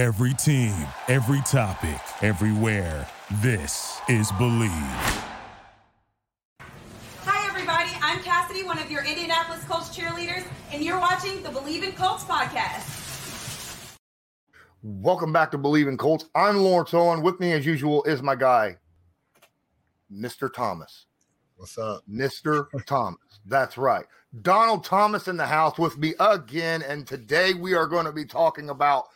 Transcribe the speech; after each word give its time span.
Every 0.00 0.32
team, 0.32 0.74
every 1.08 1.42
topic, 1.42 2.00
everywhere. 2.22 3.06
This 3.42 4.00
is 4.08 4.32
Bleav. 4.32 4.70
Hi, 7.26 7.46
everybody. 7.46 7.90
I'm 8.00 8.22
Cassidy, 8.22 8.62
one 8.62 8.78
of 8.78 8.90
your 8.90 9.04
Indianapolis 9.04 9.62
Colts 9.64 9.94
cheerleaders, 9.94 10.46
and 10.72 10.82
you're 10.82 10.98
watching 10.98 11.42
the 11.42 11.50
Bleav 11.50 11.82
in 11.82 11.92
Colts 11.92 12.24
podcast. 12.24 13.98
Welcome 14.82 15.34
back 15.34 15.50
to 15.50 15.58
Bleav 15.58 15.86
in 15.86 15.98
Colts. 15.98 16.24
I'm 16.34 16.56
Lawrence 16.56 16.94
Owen. 16.94 17.20
With 17.20 17.38
me, 17.38 17.52
as 17.52 17.66
usual, 17.66 18.02
is 18.04 18.22
my 18.22 18.36
guy, 18.36 18.78
Mr. 20.10 20.50
Thomas. 20.50 21.04
What's 21.56 21.76
up? 21.76 22.04
Mr. 22.10 22.68
Thomas. 22.86 23.18
That's 23.44 23.76
right. 23.76 24.06
Donald 24.40 24.82
Thomas 24.82 25.28
in 25.28 25.36
the 25.36 25.44
house 25.44 25.78
with 25.78 25.98
me 25.98 26.14
again. 26.20 26.80
And 26.80 27.06
today 27.06 27.52
we 27.52 27.74
are 27.74 27.86
going 27.86 28.06
to 28.06 28.12
be 28.12 28.24
talking 28.24 28.70
about 28.70 29.08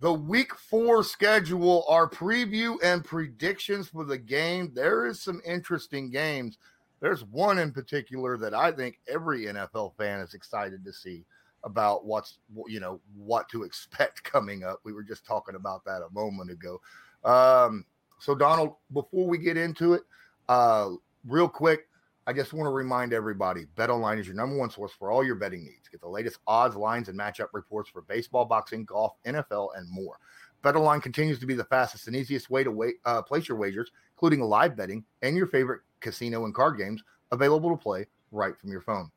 the 0.00 0.12
week 0.12 0.54
four 0.54 1.02
schedule, 1.02 1.84
our 1.88 2.08
preview 2.08 2.76
and 2.82 3.04
predictions 3.04 3.88
for 3.88 4.04
the 4.04 4.18
game. 4.18 4.72
There 4.74 5.06
is 5.06 5.20
some 5.20 5.40
interesting 5.44 6.10
games. 6.10 6.58
There's 7.00 7.24
one 7.24 7.58
in 7.58 7.72
particular 7.72 8.36
that 8.38 8.54
I 8.54 8.72
think 8.72 9.00
every 9.08 9.46
NFL 9.46 9.96
fan 9.96 10.20
is 10.20 10.34
excited 10.34 10.84
to 10.84 10.92
see 10.92 11.24
about 11.64 12.04
what's 12.04 12.38
you 12.68 12.80
know 12.80 13.00
what 13.16 13.48
to 13.50 13.64
expect 13.64 14.22
coming 14.22 14.64
up. 14.64 14.80
We 14.84 14.92
were 14.92 15.02
just 15.02 15.26
talking 15.26 15.54
about 15.54 15.84
that 15.84 16.02
a 16.02 16.12
moment 16.12 16.50
ago. 16.50 16.80
Um, 17.24 17.84
so 18.18 18.34
Donald, 18.34 18.74
before 18.92 19.26
we 19.26 19.38
get 19.38 19.56
into 19.56 19.94
it, 19.94 20.02
uh, 20.48 20.90
real 21.26 21.48
quick, 21.48 21.88
I 22.28 22.32
just 22.32 22.52
want 22.52 22.66
to 22.66 22.72
remind 22.72 23.12
everybody 23.12 23.66
BetOnline 23.76 24.18
is 24.18 24.26
your 24.26 24.34
number 24.34 24.56
one 24.56 24.68
source 24.68 24.90
for 24.90 25.12
all 25.12 25.22
your 25.22 25.36
betting 25.36 25.64
needs. 25.64 25.88
Get 25.88 26.00
the 26.00 26.08
latest 26.08 26.38
odds, 26.48 26.74
lines, 26.74 27.08
and 27.08 27.16
matchup 27.16 27.50
reports 27.52 27.88
for 27.88 28.02
baseball, 28.02 28.44
boxing, 28.44 28.84
golf, 28.84 29.12
NFL, 29.24 29.68
and 29.76 29.88
more. 29.88 30.18
BetOnline 30.64 31.00
continues 31.00 31.38
to 31.38 31.46
be 31.46 31.54
the 31.54 31.62
fastest 31.62 32.08
and 32.08 32.16
easiest 32.16 32.50
way 32.50 32.64
to 32.64 32.92
uh, 33.04 33.22
place 33.22 33.48
your 33.48 33.56
wagers, 33.56 33.92
including 34.16 34.40
live 34.40 34.74
betting 34.76 35.04
and 35.22 35.36
your 35.36 35.46
favorite 35.46 35.82
casino 36.00 36.46
and 36.46 36.54
card 36.54 36.76
games 36.76 37.04
available 37.30 37.70
to 37.70 37.76
play 37.76 38.04
right 38.32 38.58
from 38.58 38.72
your 38.72 38.80
phone. 38.80 39.08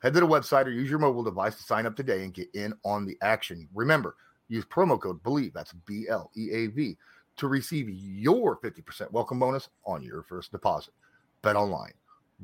Head 0.00 0.14
to 0.14 0.20
the 0.20 0.26
website 0.26 0.66
or 0.66 0.70
use 0.70 0.88
your 0.88 1.00
mobile 1.00 1.24
device 1.24 1.56
to 1.56 1.64
sign 1.64 1.84
up 1.84 1.96
today 1.96 2.22
and 2.22 2.32
get 2.32 2.48
in 2.54 2.74
on 2.84 3.04
the 3.04 3.18
action. 3.22 3.68
Remember, 3.74 4.14
use 4.46 4.64
promo 4.66 5.00
code 5.00 5.20
BLEAV, 5.24 5.52
that's 5.52 5.72
B 5.72 6.06
L 6.08 6.30
E 6.36 6.50
A 6.52 6.68
V, 6.68 6.96
to 7.38 7.48
receive 7.48 7.90
your 7.90 8.56
50% 8.60 9.10
welcome 9.10 9.40
bonus 9.40 9.68
on 9.84 10.00
your 10.00 10.22
first 10.22 10.52
deposit. 10.52 10.94
BetOnline 11.42 11.90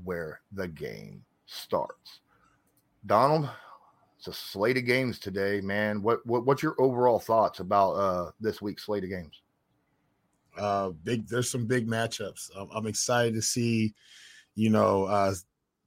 where 0.04 0.40
the 0.52 0.68
game 0.68 1.24
starts. 1.46 2.20
Donald, 3.06 3.48
it's 4.18 4.28
a 4.28 4.32
slate 4.32 4.76
of 4.76 4.84
games 4.84 5.18
today, 5.18 5.60
man. 5.60 6.02
What, 6.02 6.24
what 6.26 6.44
what's 6.44 6.62
your 6.62 6.74
overall 6.78 7.20
thoughts 7.20 7.60
about 7.60 7.92
uh 7.92 8.30
this 8.40 8.60
week's 8.60 8.86
slate 8.86 9.04
of 9.04 9.10
games? 9.10 9.42
Uh, 10.58 10.90
big. 11.04 11.28
There's 11.28 11.50
some 11.50 11.66
big 11.66 11.86
matchups. 11.86 12.50
I'm, 12.56 12.68
I'm 12.74 12.86
excited 12.86 13.34
to 13.34 13.42
see. 13.42 13.94
You 14.56 14.70
know, 14.70 15.04
uh, 15.04 15.34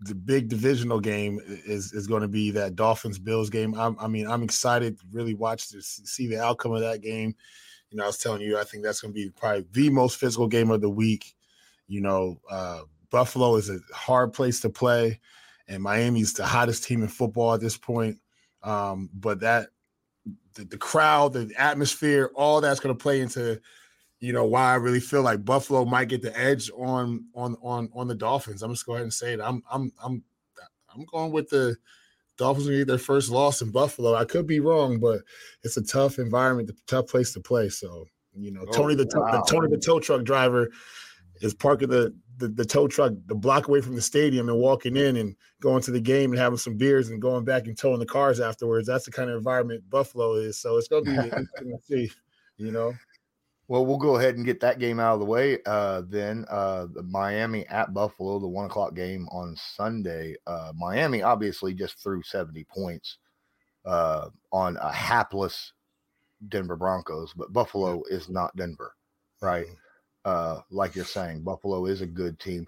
the 0.01 0.15
big 0.15 0.47
divisional 0.47 0.99
game 0.99 1.39
is 1.45 1.93
is 1.93 2.07
going 2.07 2.21
to 2.21 2.27
be 2.27 2.51
that 2.51 2.75
Dolphins 2.75 3.19
Bills 3.19 3.49
game. 3.49 3.75
I'm, 3.75 3.97
I 3.99 4.07
mean, 4.07 4.27
I'm 4.27 4.43
excited 4.43 4.97
to 4.99 5.05
really 5.11 5.33
watch 5.33 5.69
to 5.69 5.81
see 5.81 6.27
the 6.27 6.41
outcome 6.41 6.73
of 6.73 6.81
that 6.81 7.01
game. 7.01 7.35
You 7.89 7.97
know, 7.97 8.05
I 8.05 8.07
was 8.07 8.17
telling 8.17 8.41
you, 8.41 8.57
I 8.57 8.63
think 8.63 8.83
that's 8.83 9.01
going 9.01 9.13
to 9.13 9.19
be 9.19 9.29
probably 9.29 9.65
the 9.73 9.89
most 9.89 10.17
physical 10.17 10.47
game 10.47 10.71
of 10.71 10.79
the 10.79 10.89
week. 10.89 11.35
You 11.87 11.99
know, 11.99 12.39
uh, 12.49 12.81
Buffalo 13.11 13.55
is 13.57 13.69
a 13.69 13.79
hard 13.93 14.33
place 14.33 14.61
to 14.61 14.69
play, 14.69 15.19
and 15.67 15.83
Miami's 15.83 16.33
the 16.33 16.45
hottest 16.45 16.83
team 16.85 17.03
in 17.03 17.09
football 17.09 17.53
at 17.53 17.61
this 17.61 17.77
point. 17.77 18.17
Um, 18.63 19.09
but 19.13 19.41
that 19.41 19.67
the, 20.55 20.65
the, 20.65 20.77
crowd, 20.77 21.33
the 21.33 21.51
atmosphere, 21.57 22.31
all 22.35 22.61
that's 22.61 22.79
going 22.79 22.95
to 22.95 23.01
play 23.01 23.21
into, 23.21 23.59
you 24.19 24.33
know, 24.33 24.45
why 24.45 24.71
I 24.71 24.75
really 24.75 24.99
feel 24.99 25.23
like 25.23 25.45
Buffalo 25.45 25.85
might 25.85 26.09
get 26.09 26.21
the 26.21 26.37
edge 26.37 26.69
on 26.75 27.25
on 27.33 27.57
on 27.61 27.89
on 27.93 28.07
the 28.07 28.15
Dolphins. 28.15 28.63
I'm 28.63 28.71
just 28.71 28.85
going 28.85 28.95
to 28.95 28.97
go 28.97 28.97
ahead 28.97 29.03
and 29.03 29.13
say 29.13 29.33
it. 29.33 29.41
I'm 29.41 29.63
I'm 29.71 29.91
I'm 30.03 30.23
I'm 30.93 31.05
going 31.05 31.31
with 31.31 31.49
the 31.49 31.75
Dolphins 32.37 32.67
to 32.67 32.77
get 32.77 32.87
their 32.87 32.97
first 32.97 33.29
loss 33.29 33.61
in 33.61 33.71
Buffalo. 33.71 34.15
I 34.15 34.25
could 34.25 34.47
be 34.47 34.59
wrong, 34.59 34.99
but 34.99 35.21
it's 35.63 35.77
a 35.77 35.83
tough 35.83 36.17
environment, 36.17 36.69
a 36.69 36.73
tough 36.87 37.07
place 37.07 37.33
to 37.33 37.39
play. 37.39 37.69
So 37.69 38.05
you 38.35 38.51
know, 38.51 38.65
oh, 38.67 38.71
Tony 38.71 38.95
the, 38.95 39.07
wow. 39.13 39.31
the 39.31 39.51
Tony 39.51 39.69
the 39.69 39.77
tow 39.77 39.99
truck 39.99 40.23
driver 40.23 40.69
is 41.41 41.53
parking 41.53 41.89
the 41.89 42.13
the, 42.37 42.47
the 42.47 42.65
tow 42.65 42.87
truck 42.87 43.13
the 43.27 43.35
block 43.35 43.67
away 43.67 43.81
from 43.81 43.95
the 43.95 44.01
stadium 44.01 44.49
and 44.49 44.57
walking 44.57 44.97
in 44.97 45.17
and 45.17 45.35
going 45.61 45.81
to 45.83 45.91
the 45.91 46.01
game 46.01 46.31
and 46.31 46.39
having 46.39 46.57
some 46.57 46.75
beers 46.75 47.09
and 47.09 47.21
going 47.21 47.45
back 47.45 47.67
and 47.67 47.77
towing 47.77 47.99
the 47.99 48.05
cars 48.05 48.39
afterwards. 48.39 48.87
That's 48.87 49.05
the 49.05 49.11
kind 49.11 49.29
of 49.29 49.37
environment 49.37 49.87
Buffalo 49.89 50.33
is. 50.33 50.57
So 50.57 50.77
it's 50.77 50.87
going 50.87 51.05
to 51.05 51.11
be 51.11 51.17
interesting 51.23 51.47
to 51.77 51.77
see, 51.83 52.11
you 52.57 52.71
know. 52.71 52.93
Well, 53.67 53.85
we'll 53.85 53.97
go 53.97 54.17
ahead 54.17 54.35
and 54.35 54.45
get 54.45 54.59
that 54.61 54.79
game 54.79 54.99
out 54.99 55.13
of 55.13 55.19
the 55.19 55.25
way. 55.25 55.59
Uh, 55.65 56.01
then 56.07 56.45
uh, 56.49 56.87
the 56.91 57.03
Miami 57.03 57.65
at 57.67 57.93
Buffalo, 57.93 58.39
the 58.39 58.47
one 58.47 58.65
o'clock 58.65 58.95
game 58.95 59.27
on 59.31 59.55
Sunday. 59.55 60.35
Uh, 60.47 60.73
Miami 60.75 61.21
obviously 61.21 61.73
just 61.73 62.01
threw 62.01 62.23
70 62.23 62.65
points 62.65 63.19
uh, 63.85 64.29
on 64.51 64.77
a 64.81 64.91
hapless 64.91 65.73
Denver 66.49 66.75
Broncos, 66.75 67.33
but 67.33 67.53
Buffalo 67.53 68.01
is 68.09 68.29
not 68.29 68.55
Denver, 68.55 68.95
right? 69.41 69.67
Mm-hmm 69.67 69.75
uh, 70.25 70.59
like 70.69 70.95
you're 70.95 71.05
saying, 71.05 71.41
Buffalo 71.41 71.85
is 71.85 72.01
a 72.01 72.05
good 72.05 72.39
team. 72.39 72.67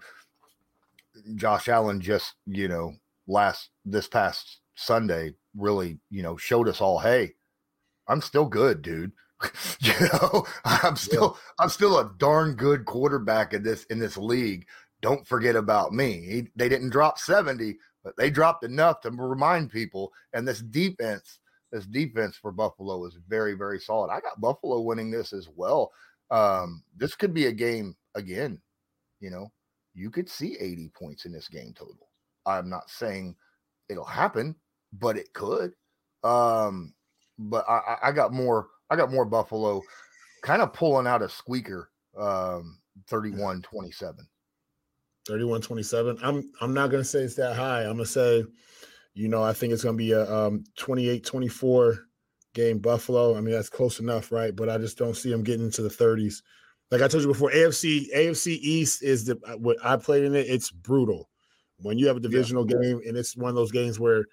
Josh 1.36 1.68
Allen 1.68 2.00
just, 2.00 2.34
you 2.46 2.68
know, 2.68 2.94
last 3.26 3.70
this 3.84 4.08
past 4.08 4.58
Sunday 4.74 5.34
really, 5.56 5.98
you 6.10 6.22
know, 6.22 6.36
showed 6.36 6.68
us 6.68 6.80
all, 6.80 6.98
hey, 6.98 7.34
I'm 8.08 8.20
still 8.20 8.46
good, 8.46 8.82
dude. 8.82 9.12
you 9.80 9.92
know, 10.12 10.46
I'm 10.64 10.96
still 10.96 11.36
yeah. 11.36 11.52
I'm 11.64 11.68
still 11.68 11.98
a 11.98 12.12
darn 12.18 12.54
good 12.54 12.84
quarterback 12.84 13.52
in 13.52 13.62
this 13.62 13.84
in 13.84 13.98
this 13.98 14.16
league. 14.16 14.66
Don't 15.00 15.26
forget 15.26 15.56
about 15.56 15.92
me. 15.92 16.24
He, 16.26 16.48
they 16.56 16.68
didn't 16.68 16.90
drop 16.90 17.18
70, 17.18 17.76
but 18.02 18.16
they 18.16 18.30
dropped 18.30 18.64
enough 18.64 19.00
to 19.02 19.10
remind 19.10 19.70
people. 19.70 20.12
And 20.32 20.48
this 20.48 20.60
defense, 20.60 21.40
this 21.70 21.84
defense 21.84 22.36
for 22.36 22.52
Buffalo 22.52 23.04
is 23.04 23.18
very, 23.28 23.54
very 23.54 23.78
solid. 23.78 24.10
I 24.10 24.20
got 24.20 24.40
Buffalo 24.40 24.80
winning 24.80 25.10
this 25.10 25.34
as 25.34 25.48
well. 25.54 25.92
Um, 26.30 26.82
this 26.96 27.14
could 27.14 27.34
be 27.34 27.46
a 27.46 27.52
game 27.52 27.96
again. 28.14 28.60
You 29.20 29.30
know, 29.30 29.52
you 29.94 30.10
could 30.10 30.28
see 30.28 30.56
80 30.58 30.90
points 30.94 31.24
in 31.24 31.32
this 31.32 31.48
game 31.48 31.72
total. 31.76 32.08
I'm 32.46 32.68
not 32.68 32.90
saying 32.90 33.36
it'll 33.88 34.04
happen, 34.04 34.54
but 34.92 35.16
it 35.16 35.32
could. 35.32 35.72
Um, 36.22 36.94
but 37.38 37.64
I, 37.68 37.96
I 38.04 38.12
got 38.12 38.32
more, 38.32 38.68
I 38.90 38.96
got 38.96 39.12
more 39.12 39.24
Buffalo 39.24 39.82
kind 40.42 40.62
of 40.62 40.72
pulling 40.72 41.06
out 41.06 41.22
a 41.22 41.28
squeaker, 41.28 41.90
um, 42.18 42.78
31 43.08 43.62
27. 43.62 44.26
31 45.26 45.60
27. 45.62 46.18
I'm 46.22 46.50
I'm 46.60 46.74
not 46.74 46.90
gonna 46.90 47.04
say 47.04 47.20
it's 47.20 47.34
that 47.36 47.56
high. 47.56 47.82
I'm 47.82 47.92
gonna 47.92 48.06
say, 48.06 48.44
you 49.14 49.28
know, 49.28 49.42
I 49.42 49.52
think 49.52 49.72
it's 49.72 49.84
gonna 49.84 49.96
be 49.96 50.12
a 50.12 50.30
um 50.32 50.64
28 50.76 51.24
24 51.24 52.06
game 52.54 52.78
Buffalo. 52.78 53.36
I 53.36 53.40
mean, 53.40 53.54
that's 53.54 53.68
close 53.68 54.00
enough, 54.00 54.32
right? 54.32 54.54
But 54.54 54.70
I 54.70 54.78
just 54.78 54.96
don't 54.96 55.16
see 55.16 55.30
them 55.30 55.42
getting 55.42 55.66
into 55.66 55.82
the 55.82 55.88
30s. 55.88 56.42
Like 56.90 57.02
I 57.02 57.08
told 57.08 57.22
you 57.22 57.28
before, 57.28 57.50
AFC 57.50 58.06
AFC 58.14 58.58
East 58.60 59.02
is 59.02 59.26
the 59.26 59.38
uh, 59.46 59.56
what 59.56 59.76
I 59.84 59.96
played 59.96 60.24
in 60.24 60.34
it. 60.34 60.46
It's 60.48 60.70
brutal 60.70 61.28
when 61.78 61.98
you 61.98 62.06
have 62.06 62.16
a 62.16 62.20
divisional 62.20 62.66
yeah. 62.68 62.76
game, 62.80 63.00
and 63.06 63.16
it's 63.16 63.36
one 63.36 63.48
of 63.48 63.56
those 63.56 63.72
games 63.72 63.98
where 63.98 64.24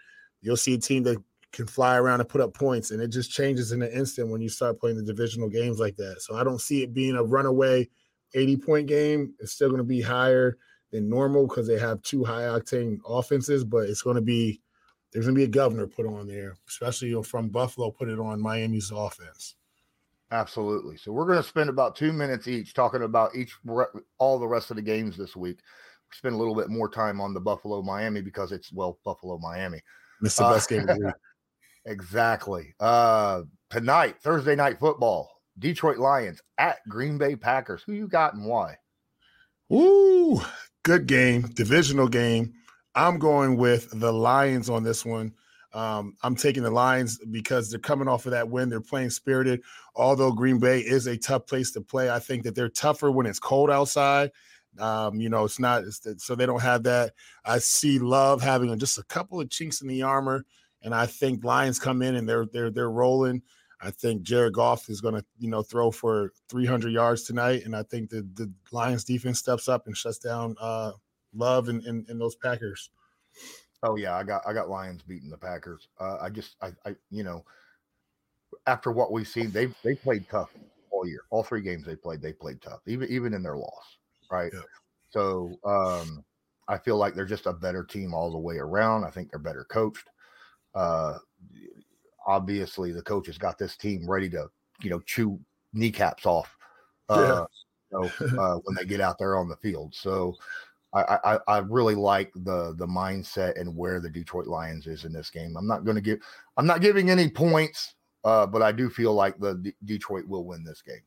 you'll 0.41 0.57
see 0.57 0.75
a 0.75 0.77
team 0.77 1.03
that 1.03 1.17
can 1.51 1.67
fly 1.67 1.97
around 1.97 2.19
and 2.19 2.29
put 2.29 2.41
up 2.41 2.53
points, 2.53 2.91
and 2.91 3.01
it 3.01 3.07
just 3.07 3.31
changes 3.31 3.71
in 3.71 3.81
an 3.81 3.91
instant 3.91 4.29
when 4.29 4.41
you 4.41 4.49
start 4.49 4.79
playing 4.79 4.97
the 4.97 5.03
divisional 5.03 5.49
games 5.49 5.79
like 5.79 5.95
that. 5.97 6.21
So 6.21 6.35
I 6.35 6.43
don't 6.43 6.61
see 6.61 6.83
it 6.83 6.93
being 6.93 7.15
a 7.15 7.23
runaway 7.23 7.89
80 8.33 8.57
point 8.57 8.87
game. 8.87 9.33
It's 9.39 9.53
still 9.53 9.69
going 9.69 9.79
to 9.79 9.83
be 9.83 10.01
higher 10.01 10.57
than 10.91 11.09
normal 11.09 11.47
because 11.47 11.67
they 11.67 11.79
have 11.79 12.01
two 12.03 12.23
high 12.23 12.43
octane 12.43 12.99
offenses, 13.07 13.63
but 13.63 13.89
it's 13.89 14.01
going 14.01 14.17
to 14.17 14.21
be 14.21 14.61
there's 15.11 15.25
going 15.25 15.35
to 15.35 15.39
be 15.39 15.45
a 15.45 15.47
governor 15.47 15.87
put 15.87 16.05
on 16.05 16.27
there, 16.27 16.55
especially 16.67 17.21
from 17.23 17.49
Buffalo, 17.49 17.91
put 17.91 18.09
it 18.09 18.19
on 18.19 18.41
Miami's 18.41 18.91
offense. 18.91 19.55
Absolutely. 20.31 20.95
So 20.95 21.11
we're 21.11 21.25
going 21.25 21.41
to 21.41 21.47
spend 21.47 21.69
about 21.69 21.95
two 21.95 22.13
minutes 22.13 22.47
each 22.47 22.73
talking 22.73 23.03
about 23.03 23.35
each 23.35 23.53
all 24.17 24.39
the 24.39 24.47
rest 24.47 24.69
of 24.69 24.77
the 24.77 24.81
games 24.81 25.17
this 25.17 25.35
week. 25.35 25.57
We 25.57 26.15
spend 26.15 26.35
a 26.35 26.37
little 26.37 26.55
bit 26.55 26.69
more 26.69 26.89
time 26.89 27.19
on 27.19 27.33
the 27.33 27.41
Buffalo 27.41 27.81
Miami 27.81 28.21
because 28.21 28.53
it's 28.53 28.71
well 28.71 28.97
Buffalo 29.03 29.37
Miami. 29.37 29.81
It's 30.21 30.37
the 30.37 30.43
best 30.43 30.71
uh, 30.71 30.75
game 30.75 30.89
of 30.89 30.97
the 30.97 31.05
week. 31.05 31.13
Exactly. 31.83 32.75
Uh, 32.79 33.41
tonight, 33.71 34.17
Thursday 34.21 34.55
night 34.55 34.79
football, 34.79 35.41
Detroit 35.57 35.97
Lions 35.97 36.39
at 36.59 36.77
Green 36.87 37.17
Bay 37.17 37.35
Packers. 37.35 37.81
Who 37.81 37.93
you 37.93 38.07
got 38.07 38.35
and 38.35 38.45
why? 38.45 38.77
Ooh, 39.73 40.41
good 40.83 41.07
game, 41.07 41.41
divisional 41.41 42.07
game. 42.07 42.53
I'm 42.95 43.19
going 43.19 43.57
with 43.57 43.87
the 43.99 44.11
Lions 44.11 44.69
on 44.69 44.83
this 44.83 45.05
one. 45.05 45.33
Um, 45.73 46.15
I'm 46.21 46.35
taking 46.35 46.63
the 46.63 46.71
Lions 46.71 47.19
because 47.31 47.69
they're 47.69 47.79
coming 47.79 48.07
off 48.07 48.25
of 48.25 48.31
that 48.31 48.49
win. 48.49 48.69
They're 48.69 48.81
playing 48.81 49.11
spirited. 49.11 49.61
Although 49.95 50.33
Green 50.33 50.59
Bay 50.59 50.79
is 50.79 51.07
a 51.07 51.17
tough 51.17 51.47
place 51.47 51.71
to 51.71 51.81
play, 51.81 52.09
I 52.09 52.19
think 52.19 52.43
that 52.43 52.55
they're 52.55 52.69
tougher 52.69 53.09
when 53.09 53.25
it's 53.25 53.39
cold 53.39 53.69
outside. 53.69 54.31
Um, 54.79 55.19
you 55.19 55.29
know, 55.29 55.45
it's 55.45 55.59
not 55.59 55.83
it's 55.83 56.01
so 56.25 56.35
they 56.35 56.45
don't 56.45 56.61
have 56.61 56.83
that. 56.83 57.13
I 57.45 57.59
see 57.59 57.99
Love 57.99 58.41
having 58.41 58.77
just 58.79 58.97
a 58.97 59.03
couple 59.03 59.39
of 59.39 59.49
chinks 59.49 59.81
in 59.81 59.87
the 59.87 60.01
armor, 60.01 60.45
and 60.81 60.95
I 60.95 61.05
think 61.05 61.43
Lions 61.43 61.79
come 61.79 62.01
in 62.01 62.15
and 62.15 62.27
they're 62.27 62.45
they're 62.51 62.71
they're 62.71 62.89
rolling. 62.89 63.41
I 63.81 63.91
think 63.91 64.21
Jared 64.21 64.53
Goff 64.53 64.89
is 64.89 65.01
going 65.01 65.15
to, 65.15 65.25
you 65.39 65.49
know, 65.49 65.63
throw 65.63 65.89
for 65.89 66.31
300 66.49 66.93
yards 66.93 67.23
tonight, 67.23 67.63
and 67.65 67.75
I 67.75 67.83
think 67.83 68.09
the 68.09 68.27
the 68.33 68.51
Lions 68.71 69.03
defense 69.03 69.39
steps 69.39 69.67
up 69.67 69.87
and 69.87 69.97
shuts 69.97 70.19
down 70.19 70.55
uh, 70.59 70.91
Love 71.33 71.69
and, 71.69 71.83
and, 71.85 72.07
and 72.09 72.19
those 72.19 72.35
Packers. 72.35 72.89
Oh 73.83 73.95
yeah, 73.95 74.15
I 74.15 74.23
got 74.23 74.43
I 74.45 74.53
got 74.53 74.69
Lions 74.69 75.01
beating 75.01 75.29
the 75.29 75.37
Packers. 75.37 75.87
Uh, 75.99 76.17
I 76.21 76.29
just 76.29 76.55
I, 76.61 76.69
I 76.85 76.95
you 77.09 77.23
know 77.23 77.43
after 78.67 78.91
what 78.91 79.11
we've 79.11 79.27
seen, 79.27 79.51
they 79.51 79.67
they 79.83 79.95
played 79.95 80.27
tough 80.29 80.51
all 80.91 81.07
year. 81.07 81.21
All 81.29 81.43
three 81.43 81.61
games 81.61 81.85
they 81.85 81.95
played, 81.95 82.21
they 82.21 82.33
played 82.33 82.61
tough, 82.61 82.81
even 82.87 83.09
even 83.09 83.33
in 83.33 83.43
their 83.43 83.57
loss, 83.57 83.97
right? 84.29 84.51
Yeah. 84.53 84.61
So 85.09 85.57
um, 85.65 86.23
I 86.67 86.77
feel 86.77 86.97
like 86.97 87.15
they're 87.15 87.25
just 87.25 87.47
a 87.47 87.53
better 87.53 87.83
team 87.83 88.13
all 88.13 88.31
the 88.31 88.37
way 88.37 88.57
around. 88.57 89.03
I 89.03 89.09
think 89.09 89.29
they're 89.29 89.39
better 89.39 89.65
coached. 89.65 90.09
Uh, 90.75 91.17
obviously, 92.25 92.91
the 92.91 93.01
coach 93.01 93.27
has 93.27 93.37
got 93.37 93.57
this 93.57 93.75
team 93.75 94.09
ready 94.09 94.29
to 94.29 94.47
you 94.81 94.89
know 94.89 94.99
chew 95.01 95.39
kneecaps 95.73 96.25
off. 96.25 96.55
Uh, 97.09 97.45
yeah. 97.91 97.99
you 97.99 98.11
know, 98.21 98.41
uh, 98.41 98.59
when 98.63 98.75
they 98.75 98.85
get 98.85 99.01
out 99.01 99.17
there 99.17 99.37
on 99.37 99.49
the 99.49 99.57
field. 99.57 99.93
So 99.93 100.35
I, 100.93 101.19
I, 101.23 101.39
I 101.47 101.57
really 101.59 101.95
like 101.95 102.31
the 102.35 102.75
the 102.77 102.87
mindset 102.87 103.59
and 103.59 103.75
where 103.75 103.99
the 103.99 104.09
Detroit 104.09 104.47
Lions 104.47 104.87
is 104.87 105.05
in 105.05 105.13
this 105.13 105.29
game. 105.29 105.55
I'm 105.57 105.67
not 105.67 105.85
going 105.85 105.95
to 105.95 106.01
give 106.01 106.19
I'm 106.57 106.67
not 106.67 106.81
giving 106.81 107.09
any 107.09 107.29
points, 107.29 107.95
uh, 108.23 108.45
but 108.45 108.61
I 108.61 108.71
do 108.71 108.89
feel 108.89 109.13
like 109.13 109.37
the 109.39 109.55
D- 109.55 109.73
Detroit 109.85 110.27
will 110.27 110.45
win 110.45 110.63
this 110.63 110.81
game. 110.81 111.01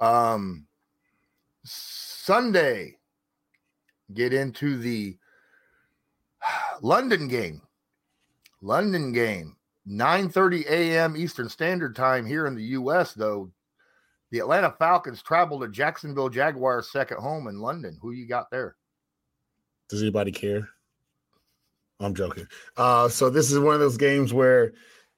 Um, 0.00 0.66
Sunday, 1.64 2.96
get 4.12 4.32
into 4.32 4.76
the 4.76 5.16
London 6.82 7.28
game. 7.28 7.62
London 8.60 9.12
game, 9.12 9.56
9:30 9.88 10.66
a.m. 10.68 11.16
Eastern 11.16 11.48
Standard 11.48 11.94
Time 11.94 12.26
here 12.26 12.46
in 12.46 12.56
the 12.56 12.64
U.S. 12.64 13.14
Though 13.14 13.52
the 14.30 14.40
Atlanta 14.40 14.74
Falcons 14.78 15.22
travel 15.22 15.60
to 15.60 15.68
Jacksonville 15.68 16.28
Jaguars' 16.28 16.90
second 16.90 17.18
home 17.18 17.46
in 17.48 17.60
London. 17.60 17.98
Who 18.02 18.12
you 18.12 18.26
got 18.26 18.50
there? 18.50 18.76
Does 19.90 20.02
anybody 20.02 20.30
care? 20.30 20.68
I'm 21.98 22.14
joking. 22.14 22.46
Uh, 22.76 23.08
so 23.08 23.28
this 23.28 23.50
is 23.50 23.58
one 23.58 23.74
of 23.74 23.80
those 23.80 23.96
games 23.96 24.32
where 24.32 24.72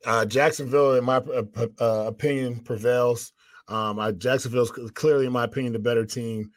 uh, 0.05 0.25
Jacksonville, 0.25 0.95
in 0.95 1.05
my 1.05 1.17
uh, 1.17 1.67
uh 1.81 2.05
opinion, 2.09 2.61
prevails. 2.61 3.33
Um, 3.69 4.01
I, 4.01 4.11
Jacksonville's 4.13 4.73
clearly, 4.95 5.27
in 5.27 5.33
my 5.33 5.45
opinion, 5.45 5.75
the 5.75 5.79
better 5.79 6.05
team, 6.05 6.51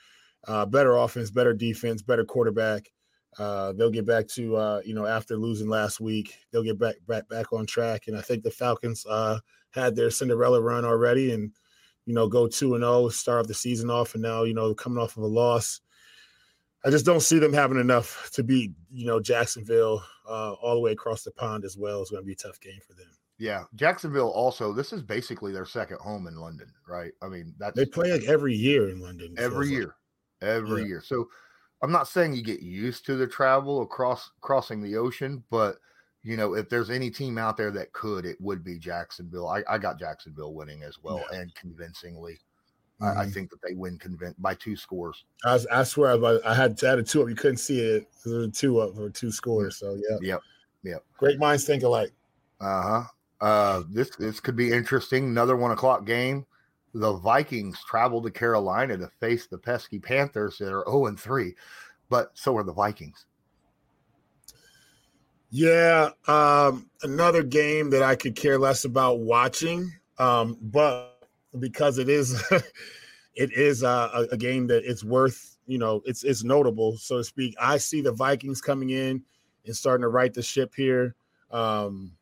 uh, 0.48 0.66
better 0.66 0.96
offense, 0.96 1.30
better 1.30 1.54
defense, 1.54 2.02
better 2.02 2.26
quarterback. 2.26 2.92
Uh, 3.38 3.74
they'll 3.74 3.92
get 3.92 4.06
back 4.06 4.28
to 4.30 4.82
you 4.86 4.96
know 4.96 5.06
after 5.06 5.38
losing 5.38 5.68
last 5.68 6.00
week, 6.00 6.34
they'll 6.52 6.64
get 6.64 6.80
back 6.80 6.96
back 7.08 7.28
back 7.28 7.52
on 7.54 7.66
track. 7.66 8.04
And 8.08 8.18
I 8.18 8.22
think 8.22 8.44
the 8.44 8.50
Falcons 8.52 9.06
had 9.72 9.96
their 9.96 10.10
Cinderella 10.10 10.62
run 10.62 10.86
already, 10.86 11.32
and 11.34 11.52
you 12.06 12.14
know 12.14 12.28
go 12.28 12.48
two 12.48 12.76
and 12.76 12.82
zero, 12.82 12.94
oh, 12.94 13.10
start 13.10 13.42
off 13.42 13.48
the 13.48 13.54
season 13.54 13.90
off, 13.90 14.16
and 14.16 14.24
now 14.24 14.44
you 14.44 14.54
know 14.54 14.74
coming 14.74 14.98
off 14.98 15.18
of 15.18 15.24
a 15.24 15.28
loss. 15.28 15.82
I 16.86 16.92
just 16.92 17.06
don't 17.06 17.22
see 17.22 17.40
them 17.40 17.54
having 17.54 17.80
enough 17.80 18.30
to 18.34 18.44
beat, 18.44 18.72
you 18.92 19.08
know, 19.08 19.20
Jacksonville 19.20 20.04
uh, 20.30 20.54
all 20.54 20.76
the 20.76 20.82
way 20.82 20.92
across 20.92 21.24
the 21.24 21.32
pond 21.32 21.66
as 21.66 21.76
well. 21.76 22.02
It's 22.02 22.12
going 22.12 22.22
to 22.22 22.28
be 22.28 22.34
a 22.34 22.36
tough 22.36 22.60
game 22.60 22.80
for 22.86 22.94
them. 22.94 23.10
Yeah, 23.38 23.64
Jacksonville 23.74 24.30
also. 24.30 24.72
This 24.72 24.94
is 24.94 25.02
basically 25.02 25.52
their 25.52 25.66
second 25.66 26.00
home 26.00 26.28
in 26.28 26.36
London, 26.36 26.72
right? 26.88 27.12
I 27.22 27.28
mean, 27.28 27.54
that's 27.58 27.76
they 27.76 27.86
play 27.86 28.12
like 28.12 28.24
every 28.24 28.54
year 28.54 28.90
in 28.90 29.02
London. 29.02 29.36
Every 29.38 29.68
year, 29.68 29.96
like. 30.42 30.50
every 30.50 30.82
yeah. 30.84 30.88
year. 30.88 31.02
So 31.04 31.28
I'm 31.82 31.92
not 31.92 32.08
saying 32.08 32.34
you 32.34 32.44
get 32.44 32.62
used 32.62 33.06
to 33.08 33.16
the 33.16 33.28
travel 33.28 33.82
across 33.82 34.32
crossing 34.42 34.82
the 34.82 34.96
ocean, 34.96 35.44
but 35.50 35.78
you 36.24 36.38
know, 36.38 36.56
if 36.56 36.70
there's 36.70 36.90
any 36.90 37.10
team 37.10 37.38
out 37.38 37.58
there 37.58 37.72
that 37.72 37.94
could, 37.94 38.26
it 38.26 38.40
would 38.40 38.64
be 38.64 38.80
Jacksonville. 38.80 39.48
I, 39.48 39.64
I 39.70 39.78
got 39.78 40.00
Jacksonville 40.00 40.54
winning 40.54 40.84
as 40.84 40.98
well 41.04 41.24
yeah. 41.32 41.40
and 41.40 41.54
convincingly. 41.56 42.40
Mm-hmm. 43.02 43.06
I, 43.06 43.22
I, 43.22 43.24
mm-hmm. 43.24 43.34
think 43.34 43.50
that 43.50 43.62
they 43.62 43.74
win 43.74 43.98
convinced 43.98 44.42
by 44.42 44.54
two 44.54 44.76
scores. 44.78 45.26
I, 45.44 45.60
I 45.72 45.84
swear 45.84 46.14
I, 46.14 46.40
I 46.46 46.54
had 46.54 46.78
to 46.78 46.90
add 46.90 47.00
a 47.00 47.04
two 47.04 47.22
up. 47.22 47.30
You 47.30 47.36
couldn't 47.36 47.58
see 47.58 47.80
it 47.80 48.08
there 48.26 48.40
were 48.40 48.48
two 48.48 48.80
up 48.80 48.98
or 48.98 49.10
two 49.10 49.32
scores. 49.32 49.78
So 49.78 49.96
yeah. 50.10 50.18
Yep. 50.22 50.42
Yep. 50.84 51.06
Great 51.18 51.40
minds 51.40 51.66
think 51.66 51.84
alike. 51.84 52.12
Uh-huh. 52.62 53.04
Uh 53.42 53.84
this 53.90 54.16
this 54.16 54.40
could 54.40 54.56
be 54.56 54.72
interesting. 54.72 55.26
Another 55.26 55.58
one 55.58 55.72
o'clock 55.72 56.06
game. 56.06 56.46
The 56.94 57.14
Vikings 57.18 57.84
travel 57.86 58.22
to 58.22 58.32
Carolina 58.32 58.98
to 58.98 59.10
face 59.20 59.48
the 59.48 59.58
pesky 59.58 60.00
Panthers 60.00 60.58
that 60.60 60.72
are 60.72 60.86
0 60.86 61.08
and 61.08 61.20
3, 61.20 61.54
but 62.10 62.32
so 62.36 62.56
are 62.56 62.64
the 62.64 62.72
Vikings. 62.72 63.26
Yeah, 65.50 66.12
um, 66.28 66.90
another 67.04 67.44
game 67.44 67.90
that 67.90 68.02
I 68.02 68.16
could 68.16 68.38
care 68.38 68.58
less 68.58 68.86
about 68.86 69.20
watching. 69.20 69.92
Um, 70.18 70.58
but 70.62 71.15
because 71.60 71.98
it 71.98 72.10
is 72.10 72.42
it 73.36 73.52
is 73.54 73.84
a, 73.84 74.28
a, 74.32 74.38
game 74.38 74.68
that 74.68 74.84
it's 74.86 75.04
worth 75.04 75.58
you 75.68 75.78
know 75.78 76.02
it's 76.06 76.24
it's 76.24 76.44
notable 76.44 76.98
so 76.98 77.18
to 77.18 77.24
speak. 77.24 77.56
I 77.60 77.78
see 77.78 78.02
the 78.02 78.12
vikings 78.12 78.62
coming 78.62 78.92
in 78.92 79.24
and 79.66 79.76
starting 79.76 80.04
to 80.04 80.10
right 80.10 80.34
the 80.34 80.42
ship 80.42 80.74
here. 80.76 81.16
Um 81.52 82.14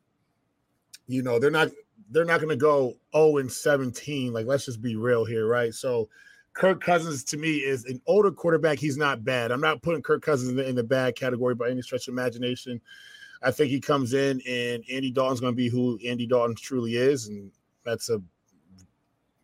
you 1.06 1.22
know 1.22 1.38
they're 1.38 1.50
not 1.50 1.68
they're 2.10 2.24
not 2.24 2.40
going 2.40 2.50
to 2.50 2.56
go 2.56 2.94
0 3.16 3.38
and 3.38 3.50
17 3.50 4.32
like 4.32 4.46
let's 4.46 4.66
just 4.66 4.82
be 4.82 4.96
real 4.96 5.24
here 5.24 5.46
right? 5.46 5.72
So 5.72 6.08
kirk 6.52 6.80
cousins 6.80 7.24
to 7.24 7.36
me 7.36 7.56
is 7.56 7.84
an 7.84 8.00
older 8.06 8.30
quarterback. 8.30 8.78
He's 8.78 8.96
not 8.96 9.24
bad. 9.24 9.50
I'm 9.50 9.60
not 9.60 9.82
putting 9.82 10.02
kirk 10.02 10.22
cousins 10.22 10.50
in 10.50 10.56
the, 10.56 10.68
in 10.68 10.74
the 10.74 10.84
bad 10.84 11.16
category 11.16 11.54
by 11.54 11.70
any 11.70 11.82
stretch 11.82 12.08
of 12.08 12.12
imagination. 12.12 12.80
I 13.42 13.50
think 13.50 13.70
he 13.70 13.80
comes 13.80 14.14
in 14.14 14.40
and 14.48 14.82
andy 14.90 15.10
dalton's 15.10 15.40
going 15.40 15.52
to 15.52 15.56
be 15.56 15.68
who 15.68 15.98
andy 16.06 16.26
dalton 16.26 16.56
truly 16.56 16.96
is 16.96 17.28
and 17.28 17.50
that's 17.84 18.08
a 18.08 18.22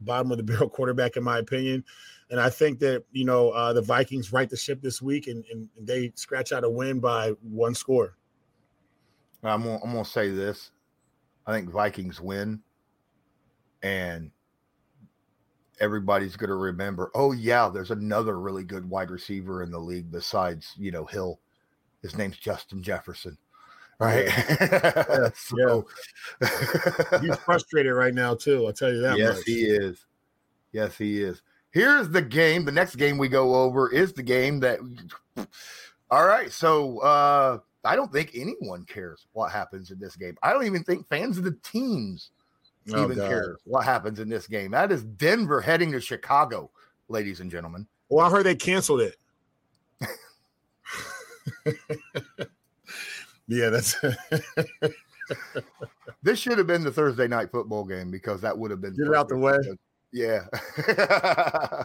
bottom 0.00 0.30
of 0.30 0.38
the 0.38 0.42
barrel 0.44 0.68
quarterback, 0.68 1.16
in 1.16 1.24
my 1.24 1.38
opinion. 1.38 1.84
And 2.30 2.40
I 2.40 2.48
think 2.48 2.78
that, 2.80 3.04
you 3.12 3.24
know, 3.24 3.50
uh, 3.50 3.72
the 3.72 3.82
Vikings 3.82 4.32
right 4.32 4.48
the 4.48 4.56
ship 4.56 4.80
this 4.80 5.02
week 5.02 5.26
and, 5.26 5.44
and 5.50 5.68
they 5.78 6.12
scratch 6.14 6.52
out 6.52 6.64
a 6.64 6.70
win 6.70 7.00
by 7.00 7.30
one 7.42 7.74
score. 7.74 8.16
I'm 9.42 9.62
gonna, 9.62 9.78
I'm 9.82 9.92
gonna 9.92 10.04
say 10.04 10.30
this. 10.30 10.70
I 11.46 11.52
think 11.52 11.70
Vikings 11.70 12.20
win, 12.20 12.60
and 13.82 14.30
everybody's 15.80 16.36
gonna 16.36 16.54
remember. 16.54 17.10
Oh 17.14 17.32
yeah, 17.32 17.70
there's 17.72 17.90
another 17.90 18.38
really 18.38 18.64
good 18.64 18.88
wide 18.88 19.10
receiver 19.10 19.62
in 19.62 19.70
the 19.70 19.78
league 19.78 20.12
besides 20.12 20.74
you 20.76 20.90
know 20.90 21.06
Hill. 21.06 21.40
His 22.02 22.18
name's 22.18 22.36
Justin 22.36 22.82
Jefferson 22.82 23.38
right? 24.00 24.26
Yeah. 24.26 25.30
so. 25.34 25.86
He's 27.20 27.36
frustrated 27.36 27.92
right 27.92 28.14
now 28.14 28.34
too. 28.34 28.66
I'll 28.66 28.72
tell 28.72 28.92
you 28.92 29.00
that. 29.02 29.18
Yes, 29.18 29.36
much. 29.36 29.44
he 29.46 29.62
is. 29.62 30.06
Yes, 30.72 30.96
he 30.96 31.22
is. 31.22 31.42
Here's 31.70 32.08
the 32.08 32.22
game. 32.22 32.64
The 32.64 32.72
next 32.72 32.96
game 32.96 33.18
we 33.18 33.28
go 33.28 33.54
over 33.54 33.92
is 33.92 34.12
the 34.12 34.22
game 34.22 34.60
that. 34.60 34.80
All 36.10 36.26
right, 36.26 36.50
so 36.50 36.98
uh 36.98 37.58
I 37.84 37.96
don't 37.96 38.12
think 38.12 38.32
anyone 38.34 38.84
cares 38.84 39.26
what 39.32 39.52
happens 39.52 39.90
in 39.90 39.98
this 39.98 40.16
game. 40.16 40.36
I 40.42 40.52
don't 40.52 40.66
even 40.66 40.84
think 40.84 41.08
fans 41.08 41.38
of 41.38 41.44
the 41.44 41.56
teams 41.62 42.30
oh, 42.92 43.04
even 43.04 43.16
God. 43.16 43.28
care 43.28 43.56
what 43.64 43.84
happens 43.84 44.20
in 44.20 44.28
this 44.28 44.46
game. 44.46 44.72
That 44.72 44.92
is 44.92 45.04
Denver 45.04 45.60
heading 45.60 45.92
to 45.92 46.00
Chicago, 46.00 46.70
ladies 47.08 47.40
and 47.40 47.50
gentlemen. 47.50 47.86
Well, 48.08 48.26
I 48.26 48.30
heard 48.30 48.44
they 48.44 48.54
canceled 48.54 49.00
it. 49.02 49.16
Yeah, 53.50 53.70
that's. 53.70 53.96
this 56.22 56.38
should 56.38 56.56
have 56.56 56.68
been 56.68 56.84
the 56.84 56.92
Thursday 56.92 57.26
night 57.26 57.50
football 57.50 57.84
game 57.84 58.10
because 58.10 58.40
that 58.42 58.56
would 58.56 58.70
have 58.70 58.80
been 58.80 58.96
get 58.96 59.08
it 59.08 59.14
out 59.14 59.28
the 59.28 59.36
way. 59.36 59.58
Yeah, 60.12 60.46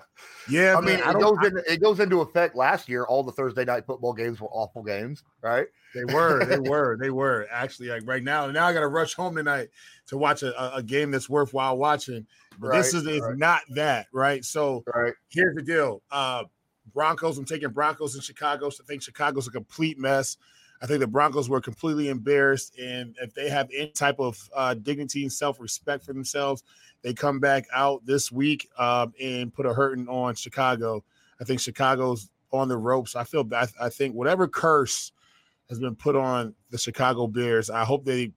yeah. 0.50 0.76
I 0.76 0.82
mean, 0.82 1.00
it 1.00 1.20
goes 1.20 1.38
I, 1.42 1.48
in, 1.48 1.62
it 1.68 1.82
goes 1.82 2.00
into 2.00 2.22
effect. 2.22 2.56
Last 2.56 2.88
year, 2.88 3.04
all 3.04 3.24
the 3.24 3.32
Thursday 3.32 3.66
night 3.66 3.86
football 3.86 4.14
games 4.14 4.40
were 4.40 4.50
awful 4.50 4.84
games, 4.84 5.24
right? 5.42 5.68
They 5.94 6.06
were, 6.06 6.44
they 6.46 6.60
were, 6.70 6.98
they 7.00 7.10
were. 7.10 7.48
Actually, 7.52 7.90
like 7.90 8.04
right 8.06 8.24
now, 8.24 8.50
now 8.52 8.66
I 8.66 8.74
got 8.74 8.82
to 8.82 8.88
rush 8.88 9.14
home 9.14 9.36
tonight 9.36 9.70
to 10.08 10.18
watch 10.18 10.44
a, 10.44 10.76
a 10.76 10.84
game 10.84 11.12
that's 11.12 11.30
worthwhile 11.30 11.78
watching. 11.78 12.26
But 12.60 12.70
right, 12.70 12.78
this 12.78 12.94
is, 12.94 13.06
is 13.06 13.22
right. 13.22 13.38
not 13.38 13.62
that, 13.72 14.08
right? 14.12 14.44
So, 14.44 14.84
right. 14.94 15.14
here's 15.30 15.56
the 15.56 15.62
deal: 15.62 16.02
uh, 16.12 16.44
Broncos. 16.94 17.38
I'm 17.38 17.46
taking 17.46 17.70
Broncos 17.70 18.16
in 18.16 18.22
Chicago. 18.22 18.70
So 18.70 18.84
I 18.84 18.88
think 18.88 19.04
Chicago's 19.04 19.48
a 19.48 19.52
complete 19.52 20.00
mess. 20.00 20.38
I 20.82 20.88
think 20.88 21.00
the 21.00 21.08
Broncos 21.08 21.50
were 21.50 21.62
completely 21.62 22.10
embarrassed, 22.10 22.78
and 22.78 23.16
if 23.22 23.34
they 23.34 23.50
have 23.50 23.70
any 23.76 23.92
type 23.92 24.20
of 24.20 24.38
uh, 24.56 24.74
dignity 24.74 25.24
and 25.24 25.32
self 25.32 25.60
respect 25.60 26.04
for 26.04 26.14
themselves, 26.14 26.64
they 27.02 27.14
come 27.14 27.40
back 27.40 27.66
out 27.74 28.06
this 28.06 28.32
week 28.32 28.68
um, 28.78 29.14
and 29.22 29.54
put 29.54 29.66
a 29.66 29.74
hurting 29.74 30.08
on 30.08 30.36
Chicago. 30.36 31.04
I 31.40 31.44
think 31.44 31.60
Chicago's 31.60 32.30
on 32.52 32.68
the 32.68 32.78
ropes. 32.78 33.16
I 33.16 33.24
feel 33.24 33.44
bad. 33.44 33.70
I 33.80 33.90
think 33.90 34.16
whatever 34.16 34.48
curse 34.48 35.12
has 35.70 35.80
been 35.80 35.96
put 35.96 36.16
on 36.16 36.54
the 36.72 36.78
Chicago 36.78 37.28
Bears, 37.28 37.70
I 37.70 37.86
hope 37.86 38.06
they 38.06 38.32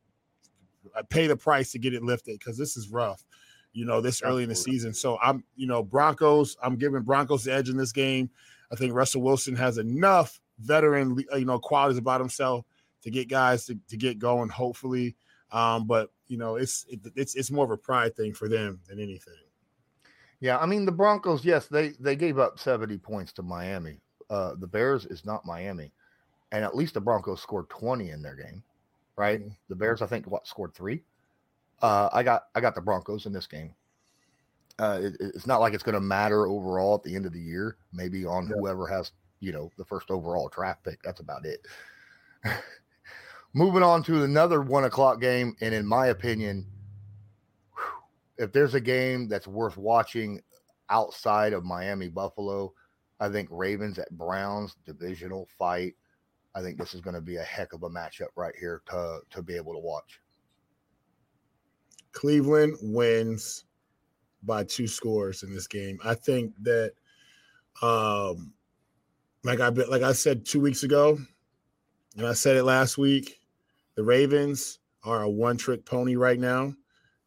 uh, 0.97 1.03
pay 1.09 1.27
the 1.27 1.37
price 1.37 1.73
to 1.73 1.79
get 1.79 1.95
it 1.95 2.03
lifted 2.03 2.39
because 2.39 2.57
this 2.57 2.77
is 2.77 2.89
rough. 2.89 3.25
You 3.73 3.85
know, 3.85 4.01
this 4.01 4.23
early 4.23 4.43
in 4.43 4.49
the 4.49 4.55
season. 4.55 4.95
So 4.95 5.19
I'm, 5.23 5.45
you 5.55 5.67
know, 5.67 5.83
Broncos. 5.83 6.57
I'm 6.63 6.77
giving 6.77 7.03
Broncos 7.03 7.45
the 7.45 7.53
edge 7.53 7.69
in 7.69 7.77
this 7.77 7.93
game. 7.93 8.31
I 8.73 8.77
think 8.77 8.95
Russell 8.95 9.23
Wilson 9.23 9.55
has 9.57 9.79
enough 9.79 10.41
veteran, 10.59 11.17
you 11.37 11.45
know, 11.45 11.59
qualities 11.59 11.99
about 11.99 12.21
himself 12.21 12.65
to 13.03 13.11
get 13.11 13.29
guys 13.29 13.67
to, 13.67 13.79
to 13.89 13.97
get 13.97 14.19
going. 14.19 14.49
Hopefully, 14.49 15.17
Um, 15.53 15.87
but 15.87 16.11
you 16.27 16.37
know, 16.37 16.57
it's 16.57 16.85
it, 16.89 17.01
it's 17.15 17.35
it's 17.35 17.51
more 17.51 17.65
of 17.65 17.71
a 17.71 17.77
pride 17.77 18.15
thing 18.17 18.35
for 18.35 18.49
them 18.49 18.81
than 18.89 19.01
anything. 19.01 19.35
Yeah, 20.41 20.59
I 20.59 20.67
mean 20.67 20.85
the 20.85 20.93
Broncos. 20.93 21.45
Yes, 21.45 21.67
they 21.67 21.91
they 22.01 22.17
gave 22.17 22.39
up 22.39 22.59
seventy 22.59 22.99
points 22.99 23.33
to 23.35 23.43
Miami. 23.43 24.01
Uh, 24.31 24.55
the 24.59 24.67
Bears 24.67 25.07
is 25.07 25.25
not 25.25 25.47
Miami, 25.47 25.91
and 26.53 26.65
at 26.65 26.77
least 26.77 26.95
the 26.95 27.01
Broncos 27.01 27.41
scored 27.41 27.69
twenty 27.71 28.11
in 28.11 28.21
their 28.23 28.37
game, 28.37 28.63
right? 29.17 29.41
Mm-hmm. 29.41 29.55
The 29.69 29.75
Bears, 29.77 30.03
I 30.03 30.07
think, 30.07 30.31
what 30.31 30.47
scored 30.47 30.75
three. 30.75 31.03
Uh, 31.81 32.09
I 32.13 32.23
got 32.23 32.45
I 32.55 32.61
got 32.61 32.75
the 32.75 32.81
Broncos 32.83 33.25
in 33.27 33.33
this 33.33 33.47
game. 33.47 33.75
Uh, 34.79 35.01
it, 35.03 35.17
it's 35.19 35.47
not 35.47 35.61
like 35.61 35.75
it's 35.75 35.83
going 35.83 35.95
to 35.95 36.01
matter 36.01 36.47
overall 36.47 36.95
at 36.95 37.03
the 37.03 37.17
end 37.17 37.27
of 37.27 37.33
the 37.33 37.41
year. 37.41 37.77
Maybe 37.93 38.25
on 38.27 38.47
Yeah. 38.49 38.57
whoever 38.61 38.87
has 38.87 39.13
you 39.41 39.53
know 39.53 39.71
the 39.77 39.85
first 39.85 40.11
overall 40.11 40.49
draft 40.49 40.85
pick. 40.85 41.03
That's 41.03 41.21
about 41.21 41.45
it. 41.45 41.67
Moving 43.55 43.83
on 43.83 44.03
to 44.05 44.25
another 44.25 44.61
one 44.61 44.85
o'clock 44.85 45.21
game, 45.21 45.57
and 45.61 45.75
in 45.75 45.87
my 45.87 46.09
opinion, 46.09 46.67
if 48.37 48.53
there's 48.53 48.75
a 48.75 48.81
game 48.81 49.29
that's 49.29 49.49
worth 49.49 49.77
watching 49.77 50.41
outside 50.91 51.53
of 51.53 51.65
Miami 51.65 52.09
Buffalo, 52.09 52.73
I 53.21 53.29
think 53.29 53.49
Ravens 53.51 53.99
at 53.99 54.11
Browns 54.11 54.77
divisional 54.85 55.49
fight. 55.59 55.95
I 56.55 56.63
think 56.63 56.79
this 56.79 56.95
is 56.95 57.01
going 57.01 57.15
to 57.15 57.21
be 57.21 57.37
a 57.37 57.43
heck 57.43 57.73
of 57.73 57.83
a 57.83 57.91
matchup 57.91 58.29
right 58.37 58.55
here 58.59 58.83
to 58.91 59.21
to 59.31 59.43
be 59.43 59.57
able 59.57 59.73
to 59.73 59.81
watch. 59.81 60.21
Cleveland 62.13 62.77
wins 62.81 63.65
by 64.43 64.65
two 64.65 64.87
scores 64.87 65.43
in 65.43 65.53
this 65.53 65.67
game. 65.67 65.99
I 66.05 66.15
think 66.15 66.53
that, 66.63 66.93
um, 67.83 68.53
like 69.45 69.61
I 69.61 69.69
like 69.69 70.03
I 70.03 70.13
said 70.13 70.45
two 70.45 70.61
weeks 70.61 70.83
ago, 70.83 71.19
and 72.17 72.27
I 72.27 72.33
said 72.33 72.57
it 72.57 72.65
last 72.65 72.99
week, 72.99 73.41
the 73.95 74.05
Ravens 74.05 74.79
are 75.05 75.23
a 75.23 75.31
one-trick 75.31 75.85
pony 75.85 76.17
right 76.17 76.39
now. 76.39 76.75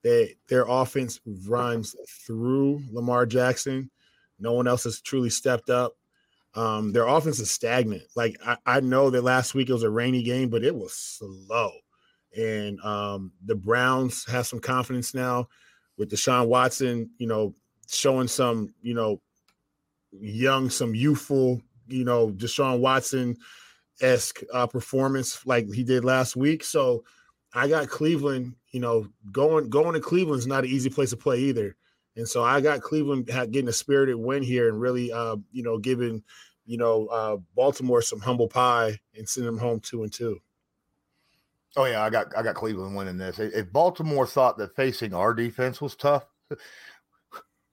They 0.04 0.36
their 0.50 0.66
offense 0.68 1.20
runs 1.48 1.96
through 2.26 2.82
Lamar 2.92 3.26
Jackson. 3.26 3.90
No 4.40 4.54
one 4.54 4.68
else 4.68 4.84
has 4.86 5.02
truly 5.02 5.30
stepped 5.30 5.70
up. 5.70 5.94
Um, 6.54 6.92
their 6.92 7.08
offense 7.08 7.40
is 7.40 7.52
stagnant. 7.52 8.04
Like 8.16 8.36
I, 8.46 8.58
I 8.66 8.80
know 8.82 9.10
that 9.10 9.24
last 9.24 9.54
week 9.54 9.70
it 9.70 9.74
was 9.74 9.84
a 9.84 9.90
rainy 9.90 10.24
game, 10.24 10.50
but 10.50 10.64
it 10.64 10.76
was 10.76 10.94
slow. 10.94 11.72
And 12.36 12.80
um, 12.82 13.32
the 13.46 13.56
Browns 13.56 14.26
have 14.26 14.48
some 14.48 14.60
confidence 14.60 15.14
now 15.14 15.48
with 15.98 16.12
Deshaun 16.12 16.48
Watson, 16.48 17.10
you 17.18 17.28
know, 17.28 17.54
showing 17.90 18.28
some, 18.28 18.74
you 18.82 18.94
know, 18.94 19.22
young, 20.12 20.70
some 20.70 20.96
youthful, 20.96 21.62
you 21.92 22.04
know, 22.04 22.30
Deshaun 22.30 22.80
Watson 22.80 23.38
esque 24.02 24.42
uh, 24.54 24.68
performance 24.68 25.46
like 25.46 25.72
he 25.72 25.84
did 25.84 26.04
last 26.04 26.36
week. 26.36 26.64
So 26.64 27.04
I 27.54 27.68
got 27.68 27.90
Cleveland, 27.90 28.56
you 28.72 28.80
know, 28.80 29.08
going 29.32 29.70
going 29.70 29.94
to 29.94 30.00
Cleveland 30.00 30.40
is 30.40 30.48
not 30.48 30.64
an 30.64 30.70
easy 30.70 30.90
place 30.90 31.12
to 31.12 31.18
play 31.18 31.40
either. 31.40 31.76
And 32.16 32.28
so 32.28 32.44
I 32.44 32.60
got 32.62 32.82
Cleveland 32.82 33.28
getting 33.28 33.68
a 33.68 33.74
spirited 33.74 34.16
win 34.16 34.44
here 34.44 34.68
and 34.70 34.80
really, 34.80 35.12
uh, 35.12 35.38
you 35.52 35.64
know, 35.64 35.78
giving, 35.78 36.24
you 36.66 36.78
know, 36.78 37.08
uh, 37.08 37.38
Baltimore 37.56 38.02
some 38.02 38.20
humble 38.20 38.48
pie 38.48 39.00
and 39.16 39.28
sending 39.28 39.54
them 39.54 39.62
home 39.62 39.80
two 39.80 40.04
and 40.04 40.12
two. 40.12 40.40
Oh 41.78 41.86
yeah, 41.86 42.04
I 42.04 42.10
got 42.10 42.36
I 42.38 42.44
got 42.44 42.56
Cleveland 42.56 42.96
winning 42.96 43.18
this. 43.18 43.40
If 43.40 43.72
Baltimore 43.72 44.28
thought 44.28 44.58
that 44.58 44.76
facing 44.76 45.14
our 45.14 45.34
defense 45.34 45.80
was 45.80 45.96
tough, 45.96 46.26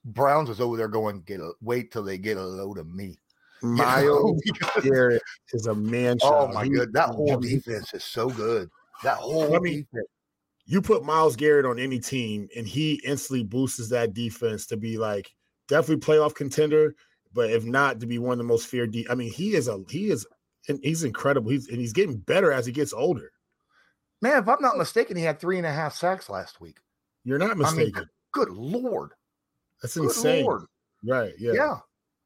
Browns 0.04 0.50
is 0.50 0.60
over 0.60 0.76
there 0.76 0.88
going 0.88 1.22
get 1.22 1.40
a 1.40 1.52
wait 1.60 1.90
till 1.90 2.04
they 2.04 2.16
get 2.16 2.36
a 2.36 2.44
load 2.44 2.78
of 2.78 2.86
me. 2.86 3.18
You 3.62 3.68
know? 3.70 3.74
Myles 3.84 4.40
oh 4.76 4.80
Garrett 4.82 5.22
is 5.52 5.66
a 5.66 5.74
man 5.74 6.18
oh 6.22 6.48
my 6.48 6.64
He- 6.64 6.70
good, 6.70 6.92
that 6.92 7.10
whole 7.10 7.38
defense 7.38 7.92
is 7.94 8.04
so 8.04 8.28
good. 8.30 8.68
That 9.02 9.16
whole 9.18 9.54
I 9.56 9.58
mean, 9.60 9.86
defense. 9.90 10.06
you 10.66 10.82
put 10.82 11.04
Myles 11.04 11.36
Garrett 11.36 11.66
on 11.66 11.78
any 11.78 11.98
team, 11.98 12.48
and 12.56 12.66
he 12.66 13.00
instantly 13.04 13.44
boosts 13.44 13.88
that 13.90 14.12
defense 14.14 14.66
to 14.66 14.76
be 14.76 14.98
like 14.98 15.30
definitely 15.68 16.04
playoff 16.04 16.34
contender. 16.34 16.94
But 17.32 17.50
if 17.50 17.64
not, 17.64 18.00
to 18.00 18.06
be 18.06 18.18
one 18.18 18.32
of 18.32 18.38
the 18.38 18.44
most 18.44 18.66
feared. 18.68 18.90
De- 18.92 19.08
I 19.08 19.14
mean, 19.14 19.30
he 19.32 19.54
is 19.54 19.68
a 19.68 19.78
he 19.88 20.10
is 20.10 20.26
and 20.68 20.80
he's 20.82 21.04
incredible. 21.04 21.50
He's 21.50 21.68
and 21.68 21.78
he's 21.78 21.92
getting 21.92 22.16
better 22.18 22.50
as 22.52 22.66
he 22.66 22.72
gets 22.72 22.92
older. 22.92 23.30
Man, 24.20 24.42
if 24.42 24.48
I'm 24.48 24.60
not 24.60 24.76
mistaken, 24.78 25.16
he 25.16 25.22
had 25.22 25.38
three 25.38 25.58
and 25.58 25.66
a 25.66 25.72
half 25.72 25.94
sacks 25.94 26.28
last 26.28 26.60
week. 26.60 26.78
You're 27.24 27.38
not 27.38 27.50
I 27.50 27.54
mean, 27.54 27.58
mistaken. 27.76 28.06
good 28.32 28.48
lord, 28.50 29.10
That's 29.82 29.94
good 29.96 30.04
insane, 30.04 30.44
lord. 30.44 30.62
right? 31.04 31.32
Yeah. 31.38 31.52
Yeah. 31.52 31.76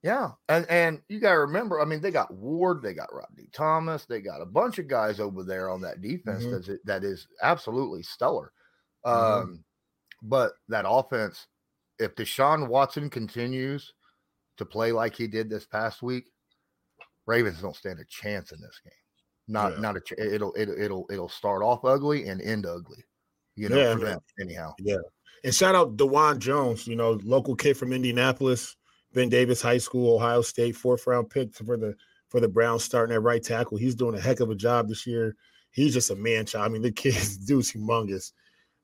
Yeah, 0.03 0.33
And 0.49 0.67
and 0.69 1.01
you 1.09 1.21
gotta 1.21 1.39
remember, 1.39 1.81
I 1.81 1.85
mean, 1.85 2.01
they 2.01 2.11
got 2.11 2.35
Ward, 2.35 2.83
they 2.83 2.93
got 2.93 3.13
Rodney 3.15 3.49
Thomas, 3.53 4.05
they 4.05 4.21
got 4.21 4.41
a 4.43 4.47
bunch 4.47 4.79
of 4.81 4.89
guys 4.89 5.21
over 5.21 5.45
there 5.45 5.71
on 5.71 5.81
that 5.83 6.01
defense 6.01 6.43
Mhm. 6.45 6.51
that's 6.67 6.83
that 6.85 7.05
is 7.05 7.29
absolutely 7.41 8.03
stellar. 8.03 8.53
Mhm. 9.07 9.43
Um, 9.43 9.65
but 10.23 10.55
that 10.69 10.87
offense, 10.89 11.47
if 12.01 12.17
Deshaun 12.17 12.67
Watson 12.69 13.11
continues 13.11 13.95
to 14.57 14.65
play 14.67 14.91
like 14.91 15.15
he 15.15 15.29
did 15.29 15.49
this 15.49 15.67
past 15.67 16.03
week, 16.03 16.33
Ravens 17.27 17.61
don't 17.63 17.77
stand 17.77 18.01
a 18.01 18.05
chance 18.07 18.51
in 18.51 18.61
this 18.61 18.81
game. 18.83 18.93
Not 19.47 19.75
Yeah. 19.75 19.81
not 19.81 19.97
a 19.97 20.01
ch- 20.01 20.13
it'll 20.19 20.53
it'll 20.57 20.77
it'll 20.79 21.07
it'll 21.11 21.29
start 21.29 21.63
off 21.63 21.85
ugly 21.85 22.27
and 22.29 22.41
end 22.43 22.67
ugly. 22.67 23.05
You 23.55 23.69
know, 23.69 23.77
Yeah, 23.77 23.95
for 23.95 24.01
them 24.01 24.21
anyhow. 24.41 24.75
Yeah, 24.81 24.97
and 25.45 25.55
shout 25.55 25.77
out 25.77 25.97
Dawand 25.97 26.39
Jones, 26.41 26.89
you 26.89 26.97
know, 26.97 27.13
local 27.23 27.55
kid 27.55 27.77
from 27.77 27.93
Indianapolis, 27.93 28.77
Ben 29.12 29.28
Davis 29.28 29.62
High 29.62 29.78
School, 29.78 30.16
Ohio 30.16 30.42
State, 30.42 30.76
fourth 30.76 31.07
round 31.07 31.31
pick 31.31 31.54
for 31.54 31.76
the 31.76 31.95
for 32.28 32.40
the 32.40 32.49
Browns 32.49 32.85
starting 32.85 33.14
at 33.14 33.23
right 33.23 33.42
tackle. 33.42 33.76
He's 33.76 33.95
doing 33.95 34.14
a 34.16 34.21
heck 34.21 34.40
of 34.40 34.50
a 34.50 34.54
job 34.54 34.88
this 34.88 35.07
year. 35.07 35.37
He's 35.71 35.92
just 35.92 36.11
a 36.11 36.16
man 36.16 36.47
child. 36.47 36.64
I 36.64 36.69
mean, 36.69 36.83
the 36.83 36.92
kid, 36.92 37.14
dude's 37.47 37.73
humongous. 37.73 38.33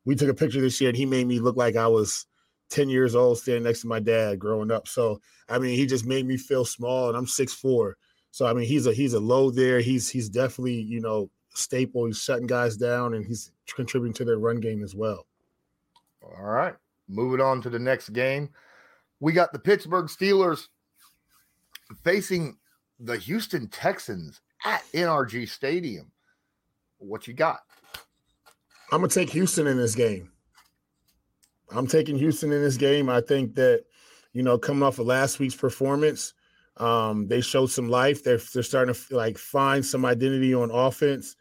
We 0.04 0.14
took 0.14 0.28
a 0.28 0.34
picture 0.34 0.60
this 0.60 0.80
year 0.80 0.90
and 0.90 0.96
he 0.96 1.06
made 1.06 1.26
me 1.26 1.38
look 1.38 1.56
like 1.56 1.76
I 1.76 1.86
was 1.86 2.26
10 2.70 2.88
years 2.88 3.14
old 3.14 3.38
standing 3.38 3.64
next 3.64 3.82
to 3.82 3.86
my 3.86 4.00
dad 4.00 4.38
growing 4.38 4.70
up. 4.70 4.86
So 4.86 5.20
I 5.48 5.58
mean, 5.58 5.76
he 5.76 5.86
just 5.86 6.06
made 6.06 6.26
me 6.26 6.36
feel 6.36 6.64
small 6.64 7.08
and 7.08 7.16
I'm 7.16 7.26
6'4. 7.26 7.94
So 8.30 8.46
I 8.46 8.52
mean, 8.52 8.66
he's 8.66 8.86
a 8.86 8.92
he's 8.92 9.14
a 9.14 9.20
low 9.20 9.50
there. 9.50 9.80
He's 9.80 10.08
he's 10.08 10.28
definitely, 10.28 10.80
you 10.80 11.00
know, 11.00 11.30
staple. 11.54 12.06
He's 12.06 12.22
shutting 12.22 12.46
guys 12.46 12.76
down 12.76 13.14
and 13.14 13.24
he's 13.24 13.50
contributing 13.74 14.14
to 14.14 14.24
their 14.24 14.38
run 14.38 14.60
game 14.60 14.82
as 14.82 14.94
well. 14.94 15.26
All 16.22 16.44
right. 16.44 16.74
Moving 17.08 17.40
on 17.40 17.62
to 17.62 17.70
the 17.70 17.78
next 17.78 18.10
game. 18.10 18.50
We 19.20 19.32
got 19.32 19.52
the 19.52 19.58
Pittsburgh 19.58 20.06
Steelers 20.06 20.68
facing 22.04 22.56
the 23.00 23.16
Houston 23.16 23.68
Texans 23.68 24.40
at 24.64 24.82
NRG 24.92 25.48
Stadium. 25.48 26.10
What 26.98 27.26
you 27.26 27.34
got? 27.34 27.60
I'm 28.90 29.00
gonna 29.00 29.08
take 29.08 29.30
Houston 29.30 29.66
in 29.66 29.76
this 29.76 29.94
game. 29.94 30.32
I'm 31.70 31.86
taking 31.86 32.16
Houston 32.16 32.52
in 32.52 32.62
this 32.62 32.76
game. 32.76 33.08
I 33.08 33.20
think 33.20 33.54
that 33.56 33.84
you 34.32 34.42
know, 34.42 34.58
coming 34.58 34.82
off 34.82 34.98
of 34.98 35.06
last 35.06 35.38
week's 35.38 35.54
performance, 35.54 36.34
um, 36.76 37.26
they 37.26 37.40
showed 37.40 37.70
some 37.70 37.88
life. 37.88 38.22
They're 38.22 38.38
they're 38.38 38.62
starting 38.62 38.94
to 38.94 39.16
like 39.16 39.38
find 39.38 39.84
some 39.84 40.04
identity 40.04 40.54
on 40.54 40.70
offense. 40.70 41.36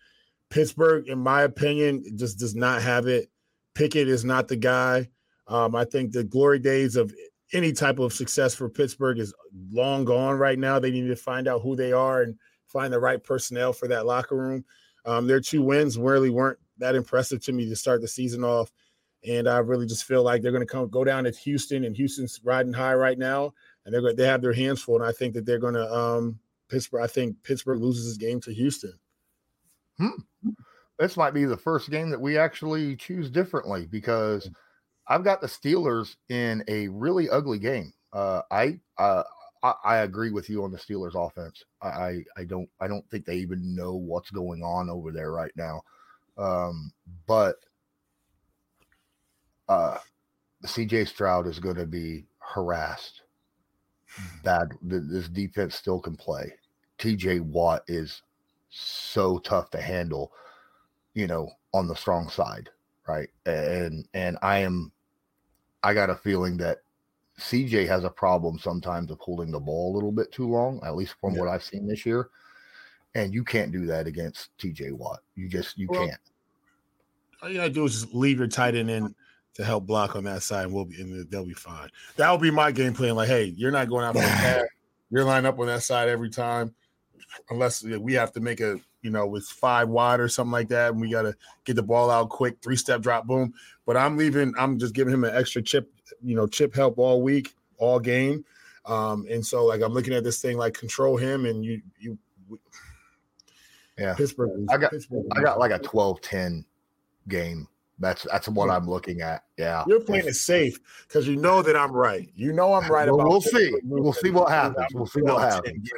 Pittsburgh, 0.50 1.08
in 1.08 1.20
my 1.20 1.44
opinion, 1.44 2.04
just 2.16 2.40
does 2.40 2.56
not 2.56 2.82
have 2.82 3.08
it. 3.08 3.30
Pickett 3.76 4.08
is 4.08 4.26
not 4.26 4.48
the 4.48 4.56
guy. 4.56 5.10
Um, 5.48 5.76
I 5.76 5.86
think 5.86 6.12
the 6.12 6.24
glory 6.24 6.60
days 6.60 6.96
of 6.96 7.14
any 7.54 7.72
type 7.72 8.00
of 8.00 8.14
success 8.14 8.54
for 8.54 8.70
Pittsburgh 8.70 9.20
is 9.20 9.34
long 9.72 10.06
gone 10.06 10.38
right 10.38 10.60
now. 10.60 10.80
They 10.80 10.92
need 10.92 11.08
to 11.08 11.16
find 11.16 11.48
out 11.48 11.62
who 11.62 11.76
they 11.76 11.94
are 11.94 12.22
and 12.24 12.36
find 12.66 12.92
the 12.92 13.00
right 13.00 13.24
personnel 13.24 13.74
for 13.74 13.88
that 13.88 14.06
locker 14.06 14.36
room. 14.36 14.66
Um, 15.06 15.28
their 15.28 15.40
two 15.40 15.62
wins 15.62 15.98
really 15.98 16.30
weren't 16.30 16.60
that 16.80 16.96
impressive 16.96 17.42
to 17.46 17.54
me 17.54 17.68
to 17.70 17.76
start 17.76 18.02
the 18.02 18.08
season 18.08 18.44
off. 18.44 18.72
And 19.26 19.48
I 19.48 19.58
really 19.60 19.88
just 19.88 20.04
feel 20.04 20.24
like 20.24 20.42
they're 20.42 20.52
going 20.52 20.66
to 20.66 20.72
come 20.72 20.88
go 20.90 21.04
down 21.04 21.24
to 21.24 21.32
Houston, 21.32 21.86
and 21.86 21.96
Houston's 21.96 22.40
riding 22.44 22.74
high 22.74 22.94
right 22.94 23.18
now, 23.18 23.54
and 23.86 23.94
they're 23.94 24.14
they 24.14 24.28
have 24.28 24.42
their 24.42 24.54
hands 24.54 24.82
full. 24.82 24.98
And 24.98 25.06
I 25.06 25.12
think 25.12 25.34
that 25.34 25.46
they're 25.46 25.58
going 25.60 25.74
to 25.74 25.92
um, 25.92 26.40
Pittsburgh. 26.70 27.04
I 27.04 27.08
think 27.08 27.42
Pittsburgh 27.44 27.82
loses 27.82 28.06
this 28.06 28.18
game 28.18 28.40
to 28.42 28.54
Houston. 28.54 28.94
Hmm. 29.98 30.52
This 31.00 31.18
might 31.18 31.34
be 31.34 31.46
the 31.46 31.58
first 31.58 31.90
game 31.90 32.10
that 32.10 32.22
we 32.22 32.38
actually 32.38 32.96
choose 32.96 33.30
differently 33.30 33.88
because 33.88 34.50
I've 35.10 35.24
got 35.24 35.42
the 35.42 35.48
Steelers 35.48 36.16
in 36.30 36.64
a 36.68 36.88
really 36.90 37.30
ugly 37.30 37.60
game. 37.60 37.94
Uh, 38.14 38.42
I, 38.52 38.80
uh, 38.98 39.24
I 39.64 39.74
I 39.84 39.98
agree 39.98 40.32
with 40.32 40.50
you 40.50 40.64
on 40.64 40.72
the 40.72 40.78
Steelers 40.78 41.16
offense. 41.16 41.64
I, 41.82 42.24
I 42.38 42.44
don't 42.46 42.70
I 42.80 42.88
don't 42.88 43.10
think 43.10 43.26
they 43.26 43.38
even 43.38 43.76
know 43.76 43.96
what's 43.96 44.32
going 44.32 44.64
on 44.64 44.90
over 44.90 45.12
there 45.12 45.32
right 45.32 45.52
now. 45.56 45.82
Um, 46.38 46.92
but 47.26 47.56
uh, 49.68 49.98
CJ 50.66 51.08
Stroud 51.08 51.48
is 51.48 51.60
going 51.60 51.76
to 51.76 51.86
be 51.86 52.26
harassed. 52.40 53.22
Bad. 54.44 54.72
This 54.82 55.28
defense 55.30 55.76
still 55.76 56.00
can 56.00 56.16
play. 56.16 56.54
TJ 57.00 57.42
Watt 57.42 57.84
is 57.88 58.22
so 58.70 59.40
tough 59.40 59.70
to 59.72 59.82
handle, 59.82 60.32
you 61.14 61.28
know, 61.28 61.50
on 61.74 61.88
the 61.88 61.96
strong 61.96 62.30
side, 62.30 62.70
right? 63.08 63.30
And 63.46 64.08
and 64.14 64.38
I 64.42 64.60
am 64.60 64.92
I 65.88 65.94
got 65.94 66.10
a 66.10 66.16
feeling 66.16 66.58
that 66.58 66.80
CJ 67.40 67.88
has 67.88 68.04
a 68.04 68.10
problem 68.10 68.60
sometimes 68.60 69.10
of 69.10 69.20
holding 69.22 69.52
the 69.52 69.60
ball 69.60 69.94
a 69.94 69.96
little 69.96 70.12
bit 70.12 70.34
too 70.34 70.50
long, 70.50 70.82
at 70.84 70.98
least 70.98 71.16
from 71.22 71.34
Yeah. 71.34 71.40
what 71.40 71.48
I've 71.50 71.64
seen 71.64 71.88
this 71.88 72.06
year. 72.06 72.28
And 73.16 73.34
you 73.34 73.46
can't 73.46 73.72
do 73.72 73.86
that 73.86 74.06
against 74.06 74.50
TJ 74.58 74.92
Watt. 74.92 75.22
You 75.36 75.48
just 75.48 75.78
you 75.78 75.88
Well, 75.90 76.08
can't. 76.10 76.20
all 77.42 77.48
you 77.48 77.56
gotta 77.56 77.70
do 77.70 77.86
is 77.86 78.02
just 78.02 78.14
leave 78.14 78.38
your 78.38 78.50
tight 78.50 78.76
end 78.76 78.90
in 78.90 79.16
to 79.54 79.64
help 79.64 79.86
block 79.86 80.18
on 80.18 80.26
that 80.26 80.44
side, 80.44 80.66
and 80.66 80.74
we'll 80.74 80.84
be 80.84 81.00
and 81.02 81.26
they'll 81.32 81.46
be 81.46 81.54
fine. 81.54 81.90
That 82.18 82.30
will 82.32 82.38
be 82.38 82.52
my 82.52 82.70
game 82.74 82.94
plan. 82.94 83.16
Like, 83.16 83.30
hey, 83.30 83.46
you're 83.56 83.72
not 83.72 83.88
going 83.88 84.04
out 84.04 84.14
for 84.14 84.20
a 84.20 84.22
pass. 84.28 84.66
You're 85.10 85.24
lined 85.24 85.48
up 85.48 85.58
on 85.58 85.68
that 85.68 85.84
side 85.84 86.10
every 86.10 86.30
time, 86.30 86.76
unless 87.50 87.82
we 87.82 88.14
have 88.16 88.34
to 88.34 88.42
make 88.42 88.60
a 88.60 88.78
you 89.08 89.14
know 89.14 89.26
with 89.26 89.46
five 89.46 89.88
wide 89.88 90.20
or 90.20 90.28
something 90.28 90.52
like 90.52 90.68
that, 90.68 90.92
and 90.92 91.00
we 91.00 91.10
got 91.10 91.22
to 91.22 91.34
get 91.64 91.78
the 91.78 91.82
ball 91.82 92.12
out 92.12 92.28
quick, 92.28 92.58
three 92.62 92.76
step 92.76 93.00
drop, 93.00 93.26
boom. 93.26 93.54
But 93.86 93.96
I'm 93.96 94.18
leaving. 94.18 94.54
I'm 94.60 94.78
just 94.78 94.94
giving 94.94 95.14
him 95.14 95.24
an 95.24 95.34
extra 95.34 95.62
chip, 95.62 95.90
you 96.22 96.36
know, 96.36 96.46
chip 96.46 96.76
help 96.76 96.98
all 96.98 97.22
week, 97.22 97.56
all 97.78 98.02
game. 98.02 98.44
Um, 98.86 99.26
and 99.32 99.46
so 99.46 99.64
like 99.64 99.82
I'm 99.82 99.94
looking 99.94 100.14
at 100.14 100.26
this 100.26 100.42
thing 100.42 100.58
like 100.58 100.74
control 100.74 101.16
him, 101.16 101.46
and 101.46 101.64
you 101.64 101.82
you. 101.98 102.18
Yeah, 103.98 104.14
Pittsburgh. 104.14 104.68
I 104.70 104.76
got 104.76 104.92
Pittsburgh. 104.92 105.26
I 105.38 105.42
got 105.42 105.58
like 105.58 105.72
a 105.72 105.80
12-10 105.80 106.66
game. 107.30 107.66
That's 108.00 108.28
that's 108.32 108.48
what 108.48 108.70
I'm 108.70 108.86
looking 108.86 109.22
at. 109.22 109.44
Yeah. 109.58 109.84
You're 109.88 110.02
playing 110.02 110.28
it 110.28 110.36
safe 110.36 110.80
because 111.08 111.28
you 111.28 111.36
know 111.36 111.64
that 111.64 111.76
I'm 111.76 111.92
right. 111.92 112.30
You 112.36 112.54
know 112.54 112.74
I'm 112.74 112.92
right 112.92 113.08
Well, 113.08 113.16
about. 113.22 113.30
we'll 113.30 113.42
see. 113.42 113.74
We'll 113.84 114.14
see 114.14 114.30
what 114.30 114.50
happens. 114.50 114.86
We'll 114.94 115.08
see 115.08 115.22
what 115.22 115.42
happens. 115.42 115.90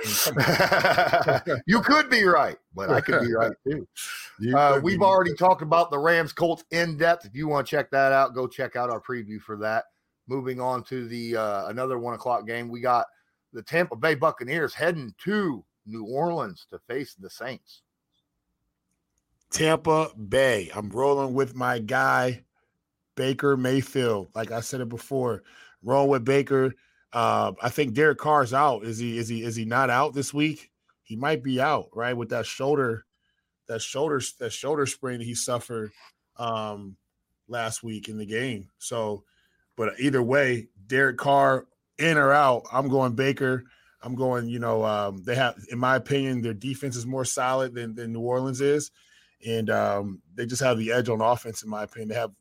you 1.67 1.81
could 1.81 2.09
be 2.09 2.23
right, 2.23 2.57
but 2.73 2.89
I 2.89 3.01
could 3.01 3.21
be 3.21 3.33
right 3.37 3.51
too. 3.67 3.85
Uh, 4.55 4.79
we've 4.81 5.01
already 5.01 5.33
talked 5.33 5.61
about 5.61 5.91
the 5.91 5.99
Rams 5.99 6.31
Colts 6.31 6.63
in 6.71 6.95
depth. 6.97 7.25
If 7.25 7.35
you 7.35 7.47
want 7.49 7.67
to 7.67 7.71
check 7.71 7.91
that 7.91 8.13
out, 8.13 8.33
go 8.33 8.47
check 8.47 8.77
out 8.77 8.89
our 8.89 9.01
preview 9.01 9.41
for 9.41 9.57
that. 9.57 9.85
Moving 10.27 10.61
on 10.61 10.83
to 10.85 11.07
the 11.07 11.35
uh, 11.35 11.67
another 11.67 11.99
one 11.99 12.13
o'clock 12.13 12.47
game, 12.47 12.69
we 12.69 12.79
got 12.79 13.07
the 13.51 13.61
Tampa 13.63 13.95
Bay 13.97 14.15
Buccaneers 14.15 14.73
heading 14.73 15.13
to 15.25 15.65
New 15.85 16.05
Orleans 16.05 16.65
to 16.69 16.79
face 16.87 17.15
the 17.15 17.29
Saints. 17.29 17.81
Tampa 19.51 20.11
Bay. 20.15 20.69
I'm 20.73 20.89
rolling 20.89 21.33
with 21.33 21.55
my 21.55 21.79
guy, 21.79 22.43
Baker 23.15 23.57
Mayfield. 23.57 24.29
Like 24.35 24.51
I 24.51 24.59
said 24.61 24.81
it 24.81 24.89
before, 24.89 25.43
rolling 25.81 26.09
with 26.09 26.25
Baker. 26.25 26.73
Uh, 27.11 27.53
I 27.61 27.69
think 27.69 27.93
Derek 27.93 28.19
Carr's 28.19 28.53
out. 28.53 28.83
Is 28.83 28.99
he? 28.99 29.17
Is 29.17 29.27
he? 29.27 29.43
Is 29.43 29.55
he 29.55 29.65
not 29.65 29.89
out 29.89 30.13
this 30.13 30.33
week? 30.33 30.69
He 31.01 31.15
might 31.15 31.43
be 31.43 31.59
out, 31.59 31.89
right? 31.93 32.15
With 32.15 32.29
that 32.29 32.45
shoulder, 32.45 33.05
that 33.67 33.81
shoulder, 33.81 34.21
that 34.39 34.53
shoulder 34.53 34.85
sprain 34.85 35.19
he 35.19 35.33
suffered 35.33 35.91
um, 36.37 36.95
last 37.47 37.81
week 37.81 38.09
in 38.09 38.17
the 38.19 38.27
game. 38.27 38.69
So, 38.77 39.23
but 39.75 39.99
either 39.99 40.21
way, 40.21 40.67
Derek 40.85 41.17
Carr 41.17 41.65
in 41.97 42.17
or 42.17 42.31
out, 42.31 42.63
I'm 42.71 42.89
going 42.89 43.15
Baker. 43.15 43.63
I'm 44.03 44.13
going. 44.13 44.47
You 44.47 44.59
know, 44.59 44.85
um, 44.85 45.23
they 45.23 45.33
have, 45.33 45.55
in 45.71 45.79
my 45.79 45.95
opinion, 45.95 46.43
their 46.43 46.53
defense 46.53 46.95
is 46.95 47.07
more 47.07 47.25
solid 47.25 47.73
than 47.73 47.95
than 47.95 48.13
New 48.13 48.21
Orleans 48.21 48.61
is 48.61 48.91
and 49.45 49.69
um, 49.69 50.21
they 50.35 50.45
just 50.45 50.61
have 50.61 50.77
the 50.77 50.91
edge 50.91 51.09
on 51.09 51.21
offense, 51.21 51.63
in 51.63 51.69
my 51.69 51.83
opinion. 51.83 52.09
They 52.09 52.15
have 52.15 52.31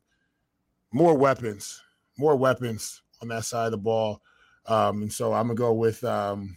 more 0.92 1.14
weapons, 1.14 1.82
more 2.16 2.36
weapons 2.36 3.02
on 3.22 3.28
that 3.28 3.44
side 3.44 3.66
of 3.66 3.72
the 3.72 3.78
ball, 3.78 4.22
um, 4.66 5.02
and 5.02 5.12
so 5.12 5.32
I'm 5.32 5.46
gonna 5.46 5.54
go 5.54 5.72
with 5.72 6.02
um, 6.04 6.56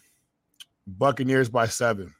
Buccaneers 0.87 1.49
by 1.49 1.67
seven. 1.67 2.13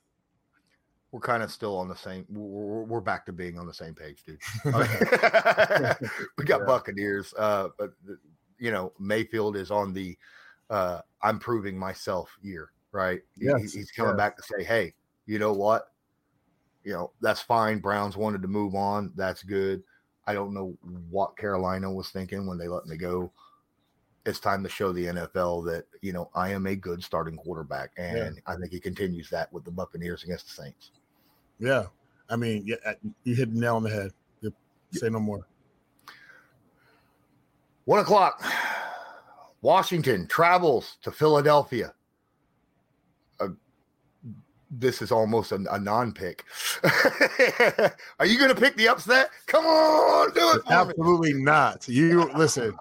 We're 1.12 1.20
kind 1.20 1.44
of 1.44 1.52
still 1.52 1.78
on 1.78 1.90
the 1.90 1.96
same. 1.96 2.26
We're, 2.30 2.84
we're 2.84 3.02
back 3.02 3.26
to 3.26 3.34
being 3.34 3.60
on 3.60 3.68
the 3.68 3.74
same 3.74 3.94
page, 3.94 4.24
dude. 4.24 4.40
we 6.38 6.46
got 6.46 6.62
Yeah. 6.62 6.66
Buccaneers, 6.66 7.34
uh, 7.38 7.70
but 7.78 7.92
you 8.58 8.72
know 8.72 8.94
Mayfield 9.00 9.58
is 9.58 9.72
on 9.72 9.94
the 9.94 10.18
uh, 10.70 11.02
"I'm 11.22 11.40
proving 11.40 11.78
myself" 11.78 12.38
year, 12.42 12.72
right? 12.92 13.22
He- 13.38 13.52
he's 13.60 13.92
coming 13.92 14.12
yes. 14.12 14.18
back 14.18 14.38
to 14.38 14.44
say, 14.44 14.64
"Hey, 14.64 14.94
you 15.26 15.40
know 15.40 15.54
what? 15.54 15.91
You 16.84 16.94
know 16.94 17.12
that's 17.22 17.42
fine. 17.42 17.80
Browns 17.80 18.18
wanted 18.18 18.42
to 18.42 18.48
move 18.48 18.76
on. 18.76 19.12
That's 19.16 19.44
good. 19.44 19.84
I 20.28 20.34
don't 20.34 20.54
know 20.54 20.78
what 21.10 21.38
Carolina 21.38 21.92
was 21.92 22.10
thinking 22.10 22.48
when 22.48 22.58
they 22.58 22.68
let 22.68 22.86
me 22.86 22.98
go. 22.98 23.32
It's 24.26 24.40
time 24.40 24.64
to 24.64 24.70
show 24.70 24.92
the 24.92 25.06
NFL 25.06 25.66
that 25.66 25.86
you 26.02 26.14
know 26.14 26.30
I 26.36 26.50
am 26.50 26.68
a 26.68 26.76
good 26.76 27.04
starting 27.04 27.38
quarterback, 27.38 27.92
and 27.98 28.40
I 28.46 28.56
think 28.56 28.72
he 28.72 28.80
continues 28.80 29.30
that 29.30 29.52
with 29.52 29.64
the 29.66 29.72
Buccaneers 29.72 30.24
against 30.24 30.48
the 30.48 30.64
Saints. 30.64 30.92
Yeah, 31.60 31.86
I 32.30 32.36
mean, 32.36 32.64
yeah, 32.66 32.94
you 33.24 33.36
hit 33.36 33.54
the 33.54 33.60
nail 33.60 33.76
on 33.76 33.84
the 33.84 33.90
head. 33.90 34.12
Yep. 34.42 34.54
Say 34.92 35.10
no 35.10 35.20
more. 35.20 35.48
One 37.86 38.00
o'clock. 38.00 38.44
Washington 39.62 40.28
travels 40.28 40.98
to 41.04 41.12
Philadelphia. 41.12 41.94
This 44.74 45.02
is 45.02 45.12
almost 45.12 45.52
a, 45.52 45.60
a 45.70 45.78
non-pick. 45.78 46.46
Are 48.20 48.26
you 48.26 48.38
going 48.40 48.54
to 48.54 48.60
pick 48.60 48.78
the 48.78 48.88
upset? 48.88 49.30
Come 49.48 49.66
on, 49.66 50.32
do 50.34 50.40
it. 50.52 50.64
For 50.64 50.70
me. 50.70 50.76
Absolutely 50.76 51.34
not. 51.34 51.88
You 51.90 52.32
listen. 52.36 52.74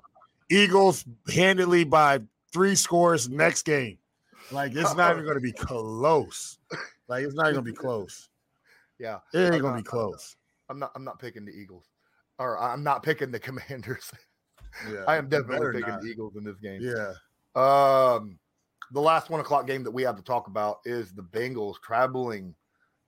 Eagles 0.50 1.04
handedly 1.32 1.84
by 1.84 2.20
three 2.52 2.74
scores 2.74 3.28
next 3.28 3.62
game. 3.64 3.98
Like 4.52 4.72
it's 4.74 4.94
not 4.96 5.12
even 5.12 5.24
going 5.24 5.36
to 5.36 5.40
be 5.40 5.52
close. 5.52 6.58
Like 7.08 7.24
it's 7.24 7.34
not 7.34 7.46
even 7.46 7.54
going 7.54 7.66
to 7.66 7.72
be 7.72 7.76
close. 7.76 8.28
Yeah, 8.98 9.18
It 9.32 9.38
ain't 9.38 9.54
I'm 9.54 9.60
going 9.60 9.62
to 9.62 9.68
not- 9.70 9.76
be 9.78 9.82
close. 9.82 10.36
I'm 10.68 10.78
not. 10.78 10.92
I'm 10.94 11.02
not 11.04 11.18
picking 11.18 11.44
the 11.44 11.52
Eagles, 11.52 11.86
or 12.38 12.56
I'm 12.60 12.82
not 12.84 13.02
picking 13.02 13.30
the 13.32 13.38
Commanders. 13.40 14.12
Yeah, 14.92 15.04
I 15.08 15.16
am 15.16 15.28
definitely 15.28 15.72
picking 15.80 15.94
not. 15.94 16.02
the 16.02 16.08
Eagles 16.08 16.36
in 16.36 16.44
this 16.44 16.58
game. 16.58 16.80
Yeah. 16.80 17.12
Um, 17.56 18.38
the 18.92 19.00
last 19.00 19.30
one 19.30 19.40
o'clock 19.40 19.66
game 19.66 19.84
that 19.84 19.90
we 19.90 20.02
have 20.02 20.16
to 20.16 20.22
talk 20.22 20.46
about 20.46 20.80
is 20.84 21.12
the 21.12 21.22
Bengals 21.22 21.80
traveling 21.80 22.54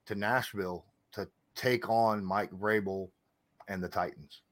to 0.06 0.14
Nashville 0.14 0.84
to 1.12 1.28
take 1.54 1.88
on 1.88 2.24
Mike 2.24 2.50
Vrabel 2.52 3.08
and 3.68 3.82
the 3.82 3.88
Titans. 3.88 4.42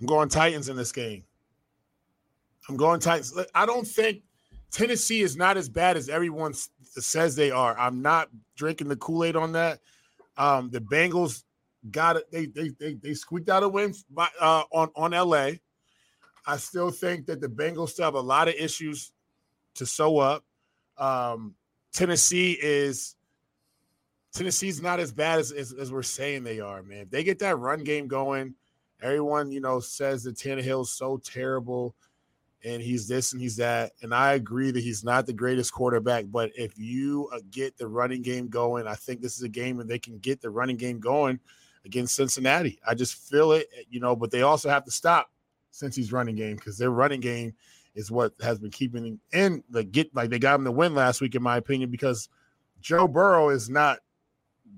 I'm 0.00 0.06
going 0.06 0.28
Titans 0.28 0.68
in 0.68 0.76
this 0.76 0.92
game. 0.92 1.24
I'm 2.68 2.76
going 2.76 3.00
Titans. 3.00 3.38
I 3.54 3.64
don't 3.64 3.86
think 3.86 4.22
Tennessee 4.70 5.22
is 5.22 5.36
not 5.36 5.56
as 5.56 5.68
bad 5.68 5.96
as 5.96 6.08
everyone 6.08 6.52
says 6.82 7.36
they 7.36 7.50
are. 7.50 7.78
I'm 7.78 8.02
not 8.02 8.28
drinking 8.56 8.88
the 8.88 8.96
Kool 8.96 9.24
Aid 9.24 9.36
on 9.36 9.52
that. 9.52 9.80
Um, 10.36 10.70
the 10.70 10.80
Bengals 10.80 11.44
got 11.90 12.16
it. 12.16 12.30
They 12.30 12.46
they 12.46 12.70
they, 12.78 12.94
they 12.94 13.14
squeaked 13.14 13.48
out 13.48 13.62
a 13.62 13.68
win 13.68 13.94
by, 14.10 14.28
uh, 14.40 14.64
on 14.72 14.90
on 14.96 15.12
LA. 15.12 15.52
I 16.46 16.56
still 16.56 16.90
think 16.90 17.26
that 17.26 17.40
the 17.40 17.48
Bengals 17.48 17.90
still 17.90 18.04
have 18.04 18.14
a 18.14 18.20
lot 18.20 18.48
of 18.48 18.54
issues 18.54 19.12
to 19.74 19.86
sew 19.86 20.18
up. 20.18 20.44
Um, 20.96 21.54
Tennessee 21.92 22.58
is 22.60 23.16
Tennessee's 24.32 24.82
not 24.82 25.00
as 25.00 25.12
bad 25.12 25.38
as, 25.38 25.50
as 25.50 25.72
as 25.72 25.92
we're 25.92 26.02
saying 26.02 26.44
they 26.44 26.60
are, 26.60 26.82
man. 26.82 27.02
If 27.02 27.10
they 27.10 27.24
get 27.24 27.38
that 27.40 27.56
run 27.56 27.82
game 27.84 28.06
going, 28.06 28.54
everyone 29.02 29.50
you 29.50 29.60
know 29.60 29.80
says 29.80 30.22
that 30.24 30.36
Tannehill's 30.36 30.92
so 30.92 31.16
terrible 31.18 31.94
and 32.64 32.82
he's 32.82 33.06
this 33.06 33.32
and 33.32 33.40
he's 33.40 33.56
that. 33.56 33.92
And 34.02 34.14
I 34.14 34.34
agree 34.34 34.70
that 34.70 34.82
he's 34.82 35.04
not 35.04 35.26
the 35.26 35.32
greatest 35.32 35.72
quarterback, 35.72 36.24
but 36.28 36.50
if 36.56 36.78
you 36.78 37.28
uh, 37.32 37.38
get 37.50 37.76
the 37.76 37.86
running 37.86 38.22
game 38.22 38.48
going, 38.48 38.86
I 38.86 38.94
think 38.94 39.20
this 39.20 39.36
is 39.36 39.42
a 39.42 39.48
game 39.48 39.76
where 39.76 39.86
they 39.86 39.98
can 39.98 40.18
get 40.18 40.40
the 40.40 40.50
running 40.50 40.76
game 40.76 40.98
going 40.98 41.38
against 41.84 42.16
Cincinnati. 42.16 42.80
I 42.86 42.94
just 42.94 43.14
feel 43.14 43.52
it, 43.52 43.68
you 43.88 44.00
know, 44.00 44.16
but 44.16 44.30
they 44.30 44.42
also 44.42 44.68
have 44.68 44.84
to 44.84 44.90
stop 44.90 45.30
Cincy's 45.76 46.12
running 46.12 46.36
game 46.36 46.56
because 46.56 46.78
their 46.78 46.90
running 46.90 47.20
game 47.20 47.54
is 47.94 48.10
what 48.10 48.32
has 48.42 48.58
been 48.58 48.70
keeping 48.70 49.20
in 49.32 49.64
the 49.70 49.84
get 49.84 50.14
like 50.14 50.30
they 50.30 50.38
got 50.38 50.58
him 50.58 50.64
to 50.64 50.72
win 50.72 50.94
last 50.94 51.20
week, 51.20 51.34
in 51.34 51.42
my 51.42 51.56
opinion, 51.56 51.90
because 51.90 52.28
Joe 52.80 53.06
Burrow 53.06 53.50
is 53.50 53.68
not 53.68 53.98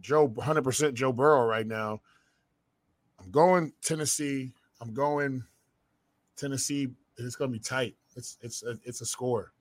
Joe 0.01 0.29
100% 0.29 0.95
Joe 0.95 1.13
Burrow 1.13 1.47
right 1.47 1.67
now. 1.67 2.01
I'm 3.21 3.31
going 3.31 3.73
Tennessee. 3.83 4.53
I'm 4.81 4.93
going 4.93 5.45
Tennessee. 6.37 6.89
It's 7.17 7.37
going 7.37 7.53
to 7.53 7.59
be 7.59 7.63
tight. 7.63 7.97
It's 8.17 8.37
it's 8.41 8.63
a, 8.65 8.77
it's 8.85 9.01
a 9.01 9.07
score, 9.07 9.53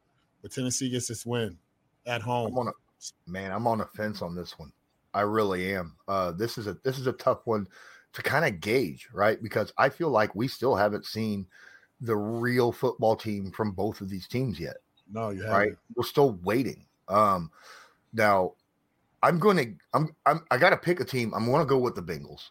but 0.41 0.51
Tennessee 0.51 0.89
gets 0.89 1.07
this 1.07 1.25
win 1.25 1.57
at 2.05 2.21
home. 2.21 2.51
I'm 2.51 2.57
on 2.57 2.67
a 2.69 3.29
man. 3.29 3.51
I'm 3.51 3.67
on 3.67 3.81
a 3.81 3.85
fence 3.85 4.21
on 4.21 4.35
this 4.35 4.57
one. 4.57 4.71
I 5.13 5.21
really 5.21 5.73
am. 5.75 5.95
Uh, 6.07 6.31
this 6.31 6.57
is 6.57 6.67
a 6.67 6.77
this 6.83 6.97
is 6.97 7.07
a 7.07 7.13
tough 7.13 7.41
one 7.45 7.67
to 8.17 8.23
kind 8.23 8.45
of 8.45 8.61
gauge, 8.61 9.09
right? 9.13 9.41
Because 9.41 9.71
I 9.77 9.89
feel 9.89 10.09
like 10.09 10.33
we 10.35 10.47
still 10.47 10.75
haven't 10.75 11.05
seen 11.05 11.47
the 12.01 12.17
real 12.17 12.71
football 12.71 13.15
team 13.15 13.51
from 13.51 13.73
both 13.73 14.01
of 14.01 14.09
these 14.09 14.27
teams 14.27 14.59
yet. 14.59 14.77
No, 15.09 15.29
you 15.29 15.43
have 15.43 15.51
right? 15.51 15.73
We're 15.95 16.03
still 16.03 16.33
waiting. 16.43 16.87
Um, 17.07 17.51
now, 18.13 18.55
I'm 19.23 19.39
going 19.39 19.57
to 19.57 19.75
I'm 19.93 20.15
I'm 20.25 20.45
I 20.51 20.57
got 20.57 20.71
to 20.71 20.77
pick 20.77 20.99
a 20.99 21.05
team. 21.05 21.33
I'm 21.33 21.45
going 21.45 21.61
to 21.65 21.69
go 21.69 21.79
with 21.79 21.95
the 21.95 22.03
Bengals. 22.03 22.49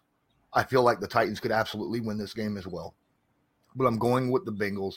I 0.54 0.64
feel 0.64 0.82
like 0.82 1.00
the 1.00 1.08
Titans 1.08 1.40
could 1.40 1.52
absolutely 1.52 2.00
win 2.00 2.18
this 2.18 2.34
game 2.34 2.56
as 2.56 2.66
well, 2.66 2.96
but 3.74 3.86
I'm 3.86 3.98
going 3.98 4.30
with 4.32 4.44
the 4.46 4.52
Bengals 4.52 4.96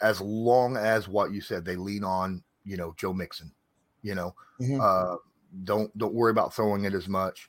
as 0.00 0.20
long 0.20 0.76
as 0.76 1.08
what 1.08 1.32
you 1.32 1.40
said 1.40 1.64
they 1.64 1.76
lean 1.76 2.04
on, 2.04 2.42
you 2.64 2.76
know, 2.76 2.94
Joe 2.96 3.12
Mixon. 3.12 3.52
You 4.02 4.16
know, 4.16 4.34
Mhm. 4.58 4.78
uh, 4.80 5.16
don't 5.64 5.96
don't 5.96 6.14
worry 6.14 6.32
about 6.32 6.54
throwing 6.54 6.84
it 6.84 6.94
as 6.94 7.08
much. 7.08 7.48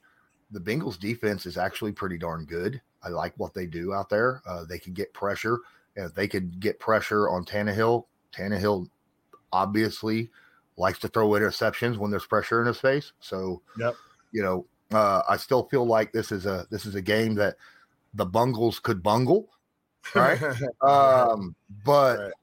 The 0.52 0.60
Bengals 0.60 1.00
defense 1.00 1.46
is 1.46 1.58
actually 1.58 1.92
pretty 1.92 2.18
darn 2.18 2.46
good. 2.46 2.82
I 3.02 3.10
like 3.10 3.34
what 3.38 3.54
they 3.54 3.66
do 3.66 3.94
out 3.94 4.10
there. 4.10 4.42
Uh, 4.46 4.64
they 4.66 4.80
can 4.80 4.94
get 4.94 5.14
pressure. 5.14 5.60
And 5.96 6.06
if 6.06 6.14
they 6.14 6.28
could 6.28 6.60
get 6.60 6.80
pressure 6.80 7.30
on 7.30 7.46
Tannehill, 7.46 8.06
Tannehill 8.34 8.88
obviously 9.52 10.30
likes 10.78 11.00
to 11.00 11.08
throw 11.08 11.30
interceptions 11.30 11.98
when 11.98 12.10
there's 12.12 12.26
pressure 12.26 12.62
in 12.62 12.68
his 12.68 12.80
face. 12.80 13.12
So, 13.20 13.62
Yep. 13.78 13.96
you 14.32 14.42
know, 14.44 14.66
Uh, 14.92 15.24
I 15.28 15.38
still 15.38 15.64
feel 15.70 15.86
like 15.88 16.12
this 16.14 16.32
is 16.32 16.46
a 16.46 16.68
this 16.70 16.86
is 16.86 16.94
a 16.94 17.02
game 17.02 17.34
that 17.36 17.56
the 18.14 18.26
Bungles 18.28 18.80
could 18.80 19.02
bungle, 19.02 19.50
right? 20.14 20.40
um, 20.82 21.56
but 21.84 22.20
Right. 22.20 22.34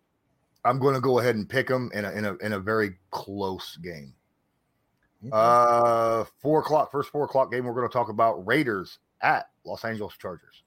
I'm 0.65 0.81
going 0.81 0.95
to 0.95 1.01
go 1.01 1.21
ahead 1.21 1.37
and 1.37 1.49
pick 1.49 1.69
them 1.69 1.91
in 1.95 2.05
a 2.05 2.11
in 2.11 2.25
a 2.25 2.35
in 2.39 2.53
a 2.55 2.59
very 2.59 2.99
close 3.13 3.77
game. 3.77 4.15
Uh, 5.33 6.25
four 6.39 6.61
o'clock, 6.61 6.91
first 6.91 7.11
four 7.11 7.25
o'clock 7.25 7.53
game. 7.53 7.65
We're 7.65 7.75
going 7.75 7.89
to 7.89 7.93
talk 7.93 8.09
about 8.09 8.47
Raiders 8.47 8.99
at 9.21 9.51
Los 9.65 9.85
Angeles 9.85 10.17
Chargers. 10.17 10.63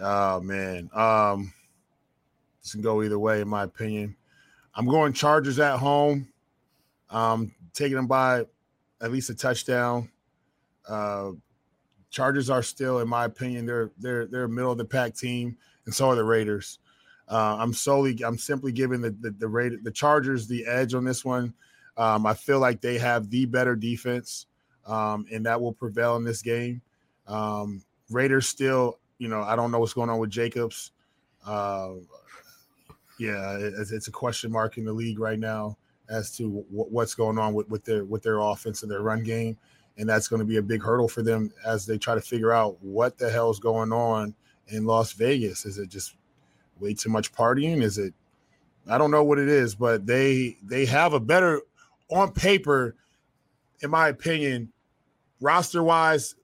Oh 0.00 0.40
man, 0.40 0.90
um, 0.94 1.52
this 2.62 2.72
can 2.72 2.82
go 2.82 3.02
either 3.02 3.18
way, 3.18 3.40
in 3.40 3.48
my 3.48 3.64
opinion. 3.64 4.16
I'm 4.74 4.86
going 4.86 5.12
Chargers 5.12 5.58
at 5.58 5.78
home. 5.78 6.28
Um, 7.10 7.54
taking 7.72 7.96
them 7.96 8.06
by 8.06 8.44
at 9.00 9.12
least 9.12 9.30
a 9.30 9.34
touchdown. 9.34 10.10
Uh, 10.88 11.32
Chargers 12.10 12.50
are 12.50 12.62
still, 12.62 13.00
in 13.00 13.08
my 13.08 13.24
opinion, 13.24 13.66
they're 13.66 13.90
they're 13.98 14.26
they're 14.26 14.48
middle 14.48 14.72
of 14.72 14.78
the 14.78 14.84
pack 14.84 15.14
team, 15.14 15.56
and 15.84 15.94
so 15.94 16.08
are 16.08 16.14
the 16.14 16.24
Raiders. 16.24 16.78
Uh, 17.28 17.56
I'm 17.58 17.72
solely, 17.72 18.18
I'm 18.24 18.38
simply 18.38 18.72
giving 18.72 19.00
the 19.00 19.10
the 19.10 19.30
the, 19.32 19.48
Raider, 19.48 19.78
the 19.82 19.90
Chargers 19.90 20.46
the 20.46 20.66
edge 20.66 20.94
on 20.94 21.04
this 21.04 21.24
one. 21.24 21.52
Um, 21.96 22.26
I 22.26 22.34
feel 22.34 22.58
like 22.58 22.80
they 22.80 22.98
have 22.98 23.30
the 23.30 23.46
better 23.46 23.74
defense, 23.74 24.46
um, 24.86 25.26
and 25.32 25.46
that 25.46 25.60
will 25.60 25.72
prevail 25.72 26.16
in 26.16 26.24
this 26.24 26.42
game. 26.42 26.82
Um, 27.26 27.82
Raiders 28.10 28.46
still, 28.46 28.98
you 29.18 29.28
know, 29.28 29.42
I 29.42 29.56
don't 29.56 29.70
know 29.70 29.78
what's 29.78 29.94
going 29.94 30.10
on 30.10 30.18
with 30.18 30.30
Jacobs. 30.30 30.92
Uh, 31.44 31.94
yeah, 33.18 33.56
it's, 33.58 33.92
it's 33.92 34.08
a 34.08 34.12
question 34.12 34.52
mark 34.52 34.78
in 34.78 34.84
the 34.84 34.92
league 34.92 35.18
right 35.18 35.38
now 35.38 35.76
as 36.08 36.30
to 36.36 36.44
w- 36.44 36.64
what's 36.90 37.14
going 37.14 37.38
on 37.38 37.54
with, 37.54 37.68
with 37.68 37.84
their 37.84 38.04
with 38.04 38.22
their 38.22 38.38
offense 38.38 38.82
and 38.82 38.90
their 38.90 39.00
run 39.02 39.22
game, 39.22 39.56
and 39.96 40.08
that's 40.08 40.28
going 40.28 40.40
to 40.40 40.46
be 40.46 40.58
a 40.58 40.62
big 40.62 40.82
hurdle 40.82 41.08
for 41.08 41.22
them 41.22 41.50
as 41.64 41.86
they 41.86 41.98
try 41.98 42.14
to 42.14 42.20
figure 42.20 42.52
out 42.52 42.76
what 42.82 43.16
the 43.18 43.30
hell's 43.30 43.58
going 43.58 43.92
on 43.92 44.34
in 44.68 44.84
Las 44.84 45.12
Vegas. 45.12 45.64
Is 45.64 45.78
it 45.78 45.88
just 45.88 46.14
way 46.78 46.94
too 46.94 47.08
much 47.08 47.32
partying? 47.32 47.82
Is 47.82 47.98
it? 47.98 48.12
I 48.88 48.98
don't 48.98 49.10
know 49.10 49.24
what 49.24 49.38
it 49.38 49.48
is, 49.48 49.74
but 49.74 50.06
they 50.06 50.58
they 50.62 50.84
have 50.86 51.12
a 51.12 51.20
better 51.20 51.62
on 52.10 52.32
paper, 52.32 52.96
in 53.80 53.90
my 53.90 54.08
opinion, 54.08 54.72
roster 55.40 55.82
wise. 55.82 56.34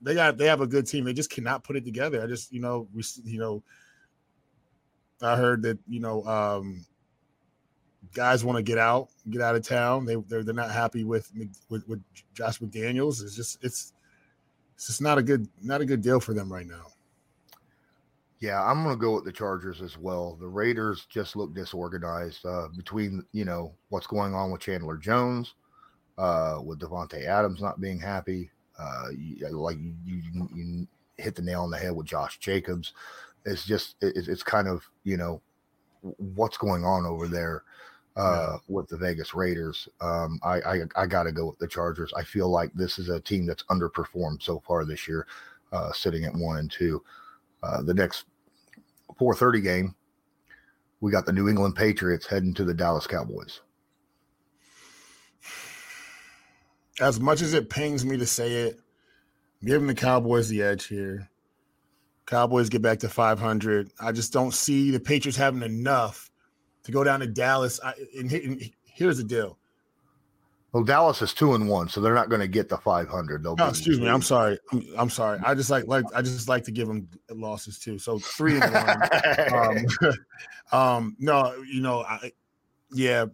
They 0.00 0.14
got 0.14 0.36
they 0.36 0.46
have 0.46 0.60
a 0.60 0.66
good 0.66 0.86
team. 0.86 1.04
They 1.04 1.12
just 1.12 1.30
cannot 1.30 1.64
put 1.64 1.76
it 1.76 1.84
together. 1.84 2.22
I 2.22 2.26
just 2.26 2.52
you 2.52 2.60
know 2.60 2.88
we, 2.92 3.02
you 3.24 3.38
know 3.38 3.62
I 5.22 5.36
heard 5.36 5.62
that 5.62 5.78
you 5.88 6.00
know 6.00 6.24
um, 6.24 6.84
guys 8.12 8.44
want 8.44 8.56
to 8.56 8.62
get 8.62 8.78
out, 8.78 9.08
get 9.30 9.40
out 9.40 9.54
of 9.54 9.66
town. 9.66 10.04
They 10.04 10.16
they're, 10.16 10.42
they're 10.42 10.54
not 10.54 10.70
happy 10.70 11.04
with, 11.04 11.30
with 11.68 11.86
with 11.88 12.02
Josh 12.34 12.58
McDaniels. 12.58 13.22
It's 13.22 13.36
just 13.36 13.62
it's 13.62 13.92
it's 14.74 14.88
just 14.88 15.02
not 15.02 15.18
a 15.18 15.22
good 15.22 15.48
not 15.62 15.80
a 15.80 15.84
good 15.84 16.02
deal 16.02 16.20
for 16.20 16.34
them 16.34 16.52
right 16.52 16.66
now. 16.66 16.86
Yeah, 18.42 18.60
I'm 18.60 18.82
going 18.82 18.96
to 18.96 19.00
go 19.00 19.14
with 19.14 19.24
the 19.24 19.30
Chargers 19.30 19.80
as 19.82 19.96
well. 19.96 20.36
The 20.40 20.48
Raiders 20.48 21.06
just 21.08 21.36
look 21.36 21.54
disorganized 21.54 22.44
uh, 22.44 22.66
between 22.76 23.24
you 23.30 23.44
know 23.44 23.72
what's 23.90 24.08
going 24.08 24.34
on 24.34 24.50
with 24.50 24.60
Chandler 24.60 24.96
Jones, 24.96 25.54
uh, 26.18 26.58
with 26.60 26.80
Davante 26.80 27.24
Adams 27.24 27.62
not 27.62 27.80
being 27.80 28.00
happy. 28.00 28.50
Uh, 28.76 29.10
you, 29.16 29.48
like 29.50 29.76
you, 29.78 29.94
you, 30.04 30.48
you 30.52 30.88
hit 31.18 31.36
the 31.36 31.42
nail 31.42 31.62
on 31.62 31.70
the 31.70 31.78
head 31.78 31.94
with 31.94 32.08
Josh 32.08 32.40
Jacobs. 32.40 32.94
It's 33.46 33.64
just 33.64 33.94
it, 34.02 34.26
it's 34.26 34.42
kind 34.42 34.66
of 34.66 34.82
you 35.04 35.16
know 35.16 35.40
what's 36.34 36.56
going 36.56 36.84
on 36.84 37.06
over 37.06 37.28
there 37.28 37.62
uh, 38.16 38.56
with 38.66 38.88
the 38.88 38.96
Vegas 38.96 39.34
Raiders. 39.36 39.88
Um, 40.00 40.40
I 40.42 40.60
I, 40.62 40.80
I 40.96 41.06
got 41.06 41.22
to 41.22 41.32
go 41.32 41.46
with 41.46 41.60
the 41.60 41.68
Chargers. 41.68 42.12
I 42.16 42.24
feel 42.24 42.48
like 42.48 42.72
this 42.74 42.98
is 42.98 43.08
a 43.08 43.20
team 43.20 43.46
that's 43.46 43.62
underperformed 43.70 44.42
so 44.42 44.60
far 44.66 44.84
this 44.84 45.06
year, 45.06 45.28
uh, 45.70 45.92
sitting 45.92 46.24
at 46.24 46.34
one 46.34 46.56
and 46.56 46.68
two. 46.68 47.04
Uh, 47.62 47.80
the 47.80 47.94
next 47.94 48.24
4:30 49.22 49.62
game, 49.62 49.94
we 51.00 51.12
got 51.12 51.26
the 51.26 51.32
New 51.32 51.48
England 51.48 51.76
Patriots 51.76 52.26
heading 52.26 52.54
to 52.54 52.64
the 52.64 52.74
Dallas 52.74 53.06
Cowboys. 53.06 53.60
As 57.00 57.20
much 57.20 57.40
as 57.40 57.54
it 57.54 57.70
pains 57.70 58.04
me 58.04 58.16
to 58.18 58.26
say 58.26 58.52
it, 58.64 58.80
I'm 59.60 59.68
giving 59.68 59.86
the 59.86 59.94
Cowboys 59.94 60.48
the 60.48 60.62
edge 60.62 60.86
here. 60.86 61.30
Cowboys 62.26 62.68
get 62.68 62.82
back 62.82 62.98
to 63.00 63.08
500. 63.08 63.90
I 64.00 64.12
just 64.12 64.32
don't 64.32 64.54
see 64.54 64.90
the 64.90 65.00
Patriots 65.00 65.36
having 65.36 65.62
enough 65.62 66.30
to 66.84 66.92
go 66.92 67.04
down 67.04 67.20
to 67.20 67.26
Dallas. 67.26 67.80
I, 67.82 67.94
and, 68.18 68.32
and 68.32 68.70
here's 68.84 69.18
the 69.18 69.24
deal. 69.24 69.58
Well, 70.72 70.84
Dallas 70.84 71.20
is 71.20 71.34
two 71.34 71.54
and 71.54 71.68
one, 71.68 71.88
so 71.88 72.00
they're 72.00 72.14
not 72.14 72.30
going 72.30 72.40
to 72.40 72.48
get 72.48 72.70
the 72.70 72.78
500. 72.78 73.42
They'll 73.42 73.56
No, 73.56 73.68
excuse 73.68 74.00
me. 74.00 74.08
I'm 74.08 74.22
sorry. 74.22 74.58
I'm, 74.72 74.86
I'm 74.96 75.10
sorry. 75.10 75.38
I 75.44 75.54
just 75.54 75.68
like 75.68 75.86
like 75.86 76.06
I 76.14 76.22
just 76.22 76.48
like 76.48 76.64
to 76.64 76.70
give 76.70 76.88
them 76.88 77.08
losses 77.30 77.78
too. 77.78 77.98
So 77.98 78.18
three 78.18 78.58
and 78.58 78.72
one. 78.72 79.84
um, 80.02 80.12
um, 80.72 81.16
no, 81.18 81.54
you 81.70 81.82
know, 81.82 82.02
I, 82.02 82.32
yeah, 82.90 83.26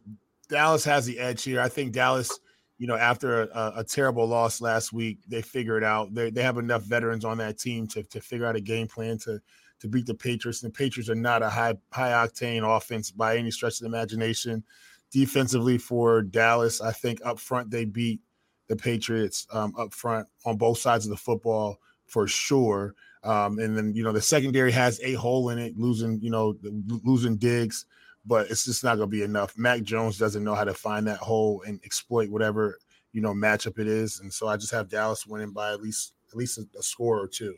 Dallas 0.48 0.85
has 0.85 1.07
the 1.07 1.20
edge 1.20 1.44
here. 1.44 1.61
I 1.61 1.68
think 1.68 1.92
Dallas, 1.92 2.40
you 2.77 2.88
know, 2.88 2.96
after 2.96 3.42
a, 3.42 3.72
a 3.77 3.85
terrible 3.85 4.27
loss 4.27 4.61
last 4.61 4.92
week, 4.92 5.18
they 5.29 5.40
figure 5.40 5.79
it 5.79 5.85
out. 5.85 6.12
They 6.12 6.31
they 6.31 6.42
have 6.42 6.59
enough 6.59 6.83
veterans 6.83 7.24
on 7.24 7.38
that 7.38 7.59
team 7.61 7.87
to 7.88 8.03
to 8.03 8.20
figure 8.20 8.46
out 8.46 8.57
a 8.57 8.61
game 8.61 8.88
plan 8.88 9.16
to 9.18 9.40
to 9.79 9.88
beat 9.88 10.07
the 10.07 10.14
Patriots. 10.14 10.64
And 10.64 10.72
the 10.72 10.77
Patriots 10.77 11.09
are 11.09 11.14
not 11.14 11.44
a 11.44 11.48
high 11.48 11.74
high 11.92 12.11
octane 12.11 12.66
offense 12.66 13.12
by 13.12 13.37
any 13.37 13.53
stretch 13.53 13.74
of 13.74 13.81
the 13.81 13.87
imagination. 13.87 14.64
Defensively 15.10 15.78
for 15.78 16.22
Dallas, 16.22 16.80
I 16.80 16.92
think 16.92 17.20
up 17.24 17.38
front 17.38 17.70
they 17.70 17.84
beat 17.84 18.20
the 18.68 18.76
Patriots 18.76 19.46
um, 19.52 19.74
up 19.78 19.92
front 19.92 20.28
on 20.44 20.56
both 20.56 20.78
sides 20.78 21.06
of 21.06 21.10
the 21.10 21.16
football 21.16 21.78
for 22.06 22.26
sure. 22.26 22.94
Um, 23.24 23.58
and 23.58 23.76
then 23.76 23.94
you 23.94 24.04
know 24.04 24.12
the 24.12 24.22
secondary 24.22 24.70
has 24.72 25.00
a 25.02 25.14
hole 25.14 25.50
in 25.50 25.58
it, 25.58 25.76
losing 25.76 26.20
you 26.20 26.30
know 26.30 26.56
losing 27.04 27.36
Diggs, 27.36 27.86
but 28.24 28.50
it's 28.50 28.64
just 28.64 28.84
not 28.84 28.96
going 28.96 29.10
to 29.10 29.16
be 29.16 29.22
enough. 29.22 29.56
Mac 29.56 29.82
Jones 29.82 30.18
doesn't 30.18 30.44
know 30.44 30.54
how 30.54 30.64
to 30.64 30.74
find 30.74 31.06
that 31.06 31.18
hole 31.18 31.62
and 31.66 31.80
exploit 31.84 32.30
whatever 32.30 32.78
you 33.12 33.20
know 33.20 33.34
matchup 33.34 33.78
it 33.78 33.88
is, 33.88 34.20
and 34.20 34.32
so 34.32 34.46
I 34.46 34.56
just 34.56 34.72
have 34.72 34.88
Dallas 34.88 35.26
winning 35.26 35.52
by 35.52 35.72
at 35.72 35.82
least 35.82 36.14
at 36.30 36.36
least 36.36 36.58
a, 36.58 36.66
a 36.78 36.82
score 36.82 37.18
or 37.18 37.26
two. 37.26 37.56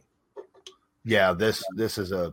yeah, 1.04 1.32
this 1.32 1.62
this 1.76 1.98
is 1.98 2.12
a 2.12 2.32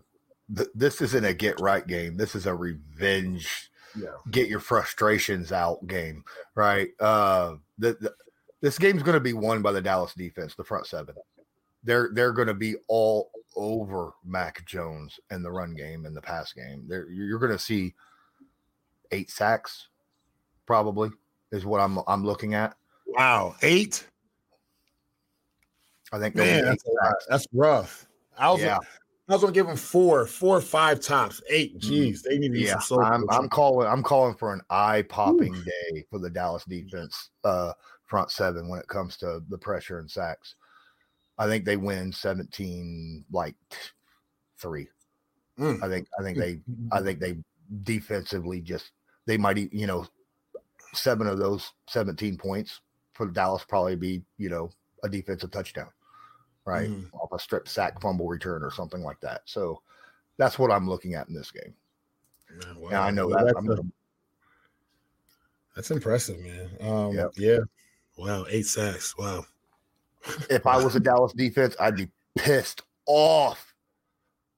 this 0.49 1.01
isn't 1.01 1.25
a 1.25 1.33
get 1.33 1.59
right 1.59 1.85
game. 1.85 2.15
This 2.15 2.35
is 2.35 2.45
a 2.45 2.55
revenge 2.55 3.69
Yeah, 3.95 4.09
get 4.31 4.49
your 4.49 4.59
frustrations 4.59 5.51
out 5.51 5.85
game, 5.87 6.23
right? 6.55 6.89
Uh, 6.99 7.55
the, 7.77 7.97
the, 7.99 8.13
this 8.61 8.77
game's 8.77 9.03
going 9.03 9.15
to 9.15 9.21
be 9.21 9.33
won 9.33 9.61
by 9.61 9.71
the 9.71 9.81
Dallas 9.81 10.13
defense, 10.13 10.55
the 10.55 10.63
front 10.63 10.87
seven. 10.87 11.15
They're 11.83 12.09
they're 12.13 12.33
going 12.33 12.47
to 12.47 12.53
be 12.53 12.75
all 12.87 13.31
over 13.55 14.13
Mac 14.25 14.65
Jones 14.65 15.19
in 15.31 15.41
the 15.41 15.51
run 15.51 15.73
game 15.73 16.05
and 16.05 16.15
the 16.15 16.21
pass 16.21 16.53
game. 16.53 16.83
They're, 16.87 17.09
you're 17.09 17.39
going 17.39 17.51
to 17.51 17.59
see 17.59 17.95
eight 19.11 19.29
sacks, 19.29 19.87
probably 20.65 21.09
is 21.51 21.65
what 21.65 21.79
I'm 21.79 21.99
I'm 22.07 22.25
looking 22.25 22.53
at. 22.53 22.75
wow, 23.07 23.55
eight 23.61 24.05
I 26.11 26.19
think 26.19 26.35
man, 26.35 26.65
that's, 26.65 26.85
a 26.85 26.91
lot. 26.91 27.03
sacks. 27.03 27.25
that's 27.29 27.47
rough. 27.53 28.07
I 28.37 28.51
was 28.51 28.61
Yeah. 28.61 28.77
I 29.29 29.33
was 29.33 29.41
gonna 29.41 29.53
give 29.53 29.67
them 29.67 29.75
four, 29.75 30.25
four 30.25 30.61
five 30.61 31.01
tops. 31.01 31.41
Eight, 31.49 31.79
jeez, 31.79 32.21
they 32.21 32.37
need 32.37 32.53
to 32.53 32.59
Yeah, 32.59 32.79
some 32.79 32.99
I'm. 32.99 33.25
I'm 33.29 33.49
calling. 33.49 33.87
I'm 33.87 34.03
calling 34.03 34.35
for 34.35 34.53
an 34.53 34.61
eye 34.69 35.03
popping 35.09 35.53
day 35.53 36.05
for 36.09 36.19
the 36.19 36.29
Dallas 36.29 36.63
defense 36.63 37.31
uh, 37.43 37.73
front 38.05 38.31
seven 38.31 38.69
when 38.69 38.79
it 38.79 38.87
comes 38.87 39.17
to 39.17 39.41
the 39.49 39.57
pressure 39.57 39.99
and 39.99 40.09
sacks. 40.09 40.55
I 41.37 41.45
think 41.45 41.65
they 41.65 41.77
win 41.77 42.11
17 42.11 43.25
like 43.31 43.55
three. 44.57 44.87
Mm. 45.59 45.83
I 45.83 45.89
think. 45.89 46.07
I 46.17 46.23
think 46.23 46.37
they. 46.37 46.61
I 46.91 47.01
think 47.01 47.19
they 47.19 47.37
defensively 47.83 48.61
just 48.61 48.91
they 49.25 49.37
might 49.37 49.57
you 49.73 49.87
know 49.87 50.07
seven 50.93 51.27
of 51.27 51.37
those 51.37 51.73
17 51.89 52.37
points 52.37 52.79
for 53.13 53.27
Dallas 53.27 53.65
probably 53.67 53.95
be 53.95 54.23
you 54.37 54.49
know 54.49 54.69
a 55.03 55.09
defensive 55.09 55.51
touchdown, 55.51 55.89
right? 56.67 56.89
Mhm. 56.89 57.09
Off 57.13 57.31
a 57.31 57.39
strip 57.39 57.67
sack 57.67 57.99
fumble 58.01 58.27
return 58.27 58.61
or 58.61 58.69
something 58.71 59.01
like 59.01 59.19
that. 59.21 59.41
So 59.45 59.81
that's 60.37 60.59
what 60.59 60.69
I'm 60.71 60.87
looking 60.87 61.15
at 61.15 61.27
in 61.29 61.33
this 61.33 61.49
game. 61.49 61.73
Man, 62.51 62.75
wow. 62.79 63.01
I 63.01 63.09
know 63.09 63.27
Well, 63.27 63.45
that. 63.45 63.55
that's, 63.55 63.79
a- 63.79 63.83
that's 65.75 65.91
impressive, 65.91 66.39
man. 66.39 66.69
Um, 66.81 67.13
Yep. 67.15 67.31
yeah. 67.37 67.59
Wow, 68.17 68.45
eight 68.49 68.65
sacks. 68.65 69.17
Wow. 69.17 69.45
if 70.49 70.65
I 70.67 70.77
was 70.83 70.95
a 70.95 70.99
Dallas 71.07 71.33
defense, 71.33 71.75
I'd 71.79 71.95
be 71.95 72.09
pissed 72.35 72.81
off, 73.05 73.73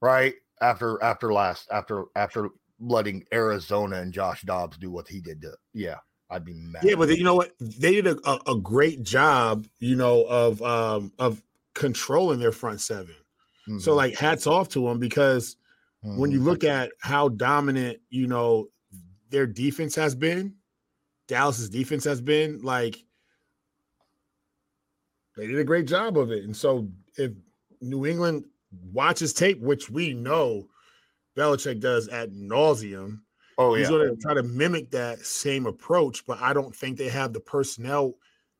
right? 0.01 0.33
After 0.61 1.01
after 1.03 1.31
last 1.31 1.67
after 1.71 2.05
after 2.15 2.49
letting 2.79 3.23
Arizona 3.33 3.97
and 3.97 4.13
Josh 4.13 4.41
Dobbs 4.43 4.77
do 4.77 4.89
what 4.91 5.07
he 5.07 5.19
did 5.21 5.41
to 5.43 5.53
yeah, 5.73 5.97
I'd 6.29 6.43
be 6.45 6.53
mad. 6.53 6.83
Yeah, 6.83 6.95
but 6.95 7.09
you 7.17 7.23
know 7.23 7.35
what? 7.35 7.53
They 7.59 7.93
did 8.01 8.07
a, 8.07 8.17
a, 8.29 8.53
a 8.53 8.55
great 8.57 9.03
job, 9.03 9.67
you 9.79 9.95
know, 9.95 10.23
of 10.23 10.61
um 10.61 11.11
of 11.19 11.41
controlling 11.75 12.39
their 12.39 12.51
front 12.51 12.81
seven. 12.81 13.15
So 13.77 13.93
Mhm, 13.93 13.95
like 13.95 14.15
hats 14.15 14.47
off 14.47 14.69
to 14.69 14.87
them 14.87 14.99
because 14.99 15.55
when 16.15 16.31
you 16.31 16.39
mhm. 16.39 16.45
look 16.45 16.63
at 16.63 16.91
how 17.01 17.29
dominant, 17.29 17.99
you 18.09 18.27
know, 18.27 18.69
their 19.29 19.47
defense 19.47 19.95
has 19.95 20.15
been, 20.15 20.55
Dallas's 21.27 21.69
defense 21.69 22.03
has 22.05 22.21
been, 22.21 22.61
like 22.61 23.05
They 25.35 25.47
did 25.47 25.59
a 25.59 25.63
great 25.63 25.87
job 25.87 26.17
of 26.17 26.31
it. 26.31 26.43
And 26.43 26.55
so 26.55 26.89
if 27.17 27.31
New 27.81 28.05
England 28.05 28.45
watches 28.91 29.33
tape, 29.33 29.59
which 29.61 29.89
we 29.89 30.13
know 30.13 30.67
Belichick 31.35 31.79
does 31.79 32.07
at 32.09 32.31
nauseum, 32.31 33.21
Oh 33.57 33.73
he's 33.75 33.89
yeah. 33.89 33.89
going 33.89 34.15
to 34.15 34.21
try 34.21 34.33
to 34.33 34.43
mimic 34.43 34.91
that 34.91 35.19
same 35.19 35.65
approach. 35.65 36.25
But 36.25 36.41
I 36.41 36.53
don't 36.53 36.75
think 36.75 36.97
they 36.97 37.09
have 37.09 37.33
the 37.33 37.39
personnel. 37.41 38.15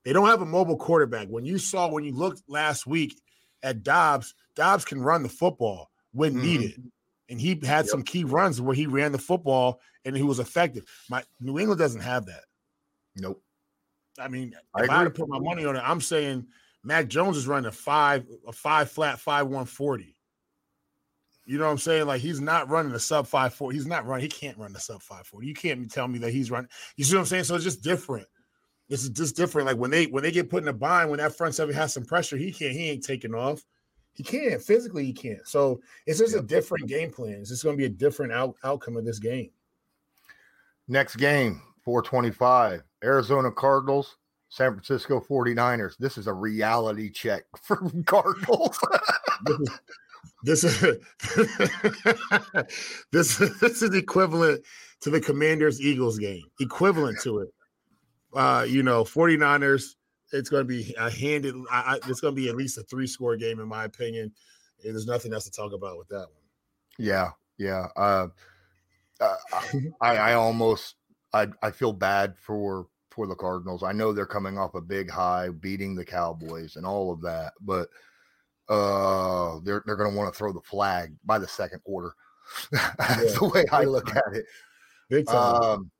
They 0.10 0.13
don't 0.13 0.26
have 0.26 0.41
a 0.41 0.45
mobile 0.48 0.76
quarterback. 0.76 1.28
When 1.28 1.45
you 1.45 1.60
saw 1.60 1.88
when 1.88 2.04
you 2.04 2.13
looked 2.13 2.41
last 2.48 2.88
week 2.88 3.22
at 3.62 3.84
Dobbs, 3.84 4.34
Dobbs 4.56 4.84
can 4.84 5.00
run 5.00 5.22
the 5.22 5.30
football 5.30 5.91
when 6.13 6.34
Mhm. 6.34 6.41
needed, 6.41 6.91
and 7.30 7.39
he 7.39 7.50
had 7.63 7.86
Yep. 7.86 7.89
some 7.89 8.02
key 8.02 8.24
runs 8.24 8.60
where 8.60 8.74
he 8.74 8.88
ran 8.88 9.12
the 9.12 9.19
football 9.19 9.80
and 10.06 10.17
he 10.17 10.24
was 10.24 10.39
effective. 10.39 10.84
My 11.12 11.24
New 11.39 11.60
England 11.60 11.78
doesn't 11.78 12.02
have 12.02 12.26
that. 12.26 12.45
Nope. 13.17 13.43
I 14.17 14.30
mean, 14.30 14.56
I 14.74 14.86
if 14.86 14.89
I 14.89 14.98
had 14.98 15.04
to 15.04 15.12
put 15.12 15.30
my 15.30 15.38
money 15.38 15.63
on 15.63 15.76
it, 15.76 15.84
I'm 15.86 16.02
saying 16.02 16.48
Mac 16.84 17.08
Jones 17.08 17.38
is 17.38 17.45
running 17.45 17.67
a 17.67 17.72
five, 17.72 18.26
a 18.48 18.52
five 18.52 18.89
flat, 18.89 19.19
five 19.19 19.45
one 19.45 19.67
forty. 19.67 20.17
You 21.45 21.60
know 21.60 21.65
what 21.65 21.72
I'm 21.72 21.78
saying? 21.78 22.08
Like 22.08 22.22
he's 22.22 22.41
not 22.41 22.67
running 22.67 22.93
a 22.93 23.00
sub 23.00 23.28
five 23.28 23.54
four. 23.54 23.72
He's 23.72 23.86
not 23.86 24.08
running. 24.08 24.24
He 24.24 24.30
can't 24.30 24.58
run 24.58 24.74
the 24.74 24.80
sub 24.80 25.04
five 25.04 25.28
forty. 25.28 25.45
You 25.45 25.54
can't 25.54 25.91
tell 25.91 26.08
me 26.08 26.17
that 26.17 26.32
he's 26.32 26.50
running. 26.50 26.72
You 26.95 27.06
see 27.06 27.13
what 27.13 27.19
I'm 27.19 27.26
saying? 27.28 27.43
So 27.43 27.54
it's 27.54 27.63
just 27.63 27.84
different. 27.84 28.28
It's 28.89 29.08
just 29.10 29.36
different. 29.36 29.67
Like 29.67 29.78
when 29.78 29.91
they 29.91 30.08
when 30.08 30.23
they 30.23 30.32
get 30.32 30.49
put 30.49 30.63
in 30.63 30.69
a 30.69 30.73
bind, 30.73 31.10
when 31.10 31.19
that 31.19 31.36
front 31.36 31.56
seven 31.56 31.75
has 31.75 31.93
some 31.93 32.06
pressure, 32.06 32.38
he 32.38 32.52
can't. 32.52 32.73
He 32.73 32.89
ain't 32.89 33.04
taking 33.04 33.36
off. 33.36 33.63
He 34.13 34.23
can't 34.23 34.62
physically. 34.62 35.06
He 35.06 35.13
can't. 35.13 35.47
So 35.47 35.80
it's 36.06 36.19
just 36.19 36.36
a 36.36 36.41
different 36.41 36.88
game 36.88 37.12
plan. 37.12 37.36
It's 37.39 37.49
just 37.49 37.63
going 37.63 37.75
to 37.75 37.78
be 37.78 37.86
a 37.86 37.89
different 37.89 38.34
out, 38.34 38.56
outcome 38.63 38.97
of 38.97 39.06
this 39.06 39.19
game. 39.19 39.52
Next 40.88 41.17
game, 41.17 41.62
425. 41.86 42.82
Arizona 43.04 43.52
Cardinals, 43.52 44.17
San 44.49 44.71
Francisco 44.71 45.19
49ers. 45.19 45.95
This 45.97 46.17
is 46.17 46.28
a 46.28 46.34
reality 46.34 47.12
check 47.12 47.43
for 47.62 47.78
Cardinals. 48.06 48.80
this 50.43 50.63
is 50.63 50.82
this 53.12 53.38
this 53.38 53.82
is 53.84 53.93
equivalent 53.93 54.65
to 55.02 55.12
the 55.12 55.21
Commanders 55.21 55.80
Eagles 55.80 56.17
game. 56.17 56.43
Equivalent 56.60 57.21
to 57.21 57.39
it. 57.39 57.54
Uh, 58.34 58.65
you 58.68 58.84
know, 58.84 59.04
49ers, 59.04 59.96
it's 60.32 60.50
going 60.50 60.62
to 60.62 60.68
be 60.68 60.94
a 61.00 61.10
handed 61.10 61.56
I, 61.72 61.96
I, 62.04 62.10
it's 62.10 62.22
going 62.22 62.36
to 62.36 62.42
be 62.42 62.50
at 62.50 62.56
least 62.56 62.78
a 62.78 62.84
three 62.84 63.08
score 63.08 63.36
game 63.36 63.60
in 63.60 63.68
my 63.68 63.86
opinion. 63.86 64.32
And 64.84 64.94
there's 64.94 65.08
nothing 65.08 65.34
else 65.34 65.46
to 65.46 65.52
talk 65.52 65.74
about 65.74 65.98
with 65.98 66.08
that 66.10 66.28
one. 66.28 66.44
yeah, 67.00 67.32
yeah. 67.58 67.88
Uh, 67.96 68.28
uh, 69.20 69.36
I, 70.02 70.15
I 70.18 70.34
almost 70.34 70.96
I, 71.34 71.48
I 71.62 71.72
feel 71.72 71.92
bad 71.94 72.36
for 72.39 72.88
for 73.10 73.26
the 73.28 73.36
Cardinals. 73.36 73.84
I 73.84 73.92
know 73.92 74.13
they're 74.13 74.26
coming 74.26 74.58
off 74.58 74.76
a 74.76 74.82
big 74.82 75.10
high, 75.10 75.50
beating 75.50 75.96
the 75.96 76.06
Cowboys 76.06 76.76
and 76.76 76.86
all 76.86 77.12
of 77.12 77.22
that, 77.22 77.54
but 77.60 77.89
uh, 78.70 79.60
they're 79.63 79.84
they're 79.86 79.96
going 79.96 80.12
to 80.12 80.18
want 80.18 80.32
to 80.32 80.38
throw 80.38 80.54
the 80.54 80.62
flag 80.62 81.15
by 81.26 81.39
the 81.39 81.48
second 81.48 81.84
quarter. 81.84 82.13
That's 82.72 83.34
Yeah. 83.34 83.39
the 83.39 83.52
way 83.54 83.65
I 83.72 83.84
look 83.84 84.15
at 84.15 84.24
it. 84.34 84.46
Big 85.10 85.26
time. 85.26 85.56
Um, 85.63 85.92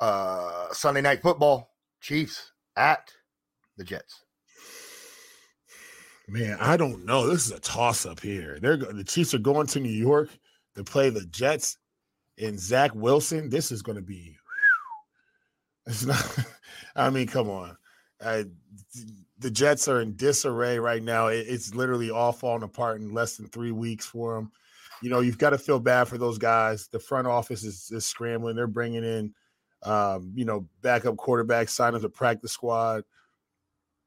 uh, 0.00 0.72
Sunday 0.72 1.00
night 1.00 1.22
football, 1.22 1.70
Chiefs 2.00 2.52
at 2.76 3.12
the 3.76 3.84
Jets. 3.84 4.22
Man, 6.28 6.56
I 6.60 6.76
don't 6.76 7.04
know. 7.04 7.26
This 7.28 7.46
is 7.46 7.52
a 7.52 7.60
toss 7.60 8.06
up 8.06 8.20
here. 8.20 8.58
They're 8.60 8.76
the 8.78 9.04
Chiefs 9.04 9.34
are 9.34 9.38
going 9.38 9.66
to 9.68 9.80
New 9.80 9.90
York 9.90 10.30
to 10.74 10.82
play 10.84 11.10
the 11.10 11.26
Jets 11.26 11.76
and 12.38 12.58
Zach 12.58 12.94
Wilson. 12.94 13.50
This 13.50 13.70
is 13.70 13.82
going 13.82 13.96
to 13.96 14.02
be. 14.02 14.36
It's 15.86 16.04
not. 16.04 16.38
I 16.96 17.10
mean, 17.10 17.26
come 17.26 17.50
on. 17.50 17.76
I, 18.24 18.46
the 19.38 19.50
Jets 19.50 19.86
are 19.88 20.00
in 20.00 20.16
disarray 20.16 20.78
right 20.78 21.02
now. 21.02 21.26
It- 21.26 21.46
it's 21.48 21.74
literally 21.74 22.10
all 22.10 22.32
falling 22.32 22.62
apart 22.62 23.00
in 23.00 23.12
less 23.12 23.36
than 23.36 23.48
three 23.48 23.72
weeks 23.72 24.06
for 24.06 24.34
them. 24.36 24.50
You 25.02 25.10
know, 25.10 25.20
you've 25.20 25.36
got 25.38 25.50
to 25.50 25.58
feel 25.58 25.80
bad 25.80 26.04
for 26.08 26.16
those 26.16 26.38
guys. 26.38 26.88
The 26.88 26.98
front 26.98 27.26
office 27.26 27.64
is, 27.64 27.90
is 27.90 28.06
scrambling. 28.06 28.56
They're 28.56 28.66
bringing 28.66 29.04
in, 29.04 29.34
um, 29.84 30.32
you 30.34 30.44
know, 30.44 30.66
backup 30.82 31.16
quarterback 31.16 31.68
sign 31.68 31.94
up 31.94 32.02
the 32.02 32.08
practice 32.08 32.52
squad. 32.52 33.04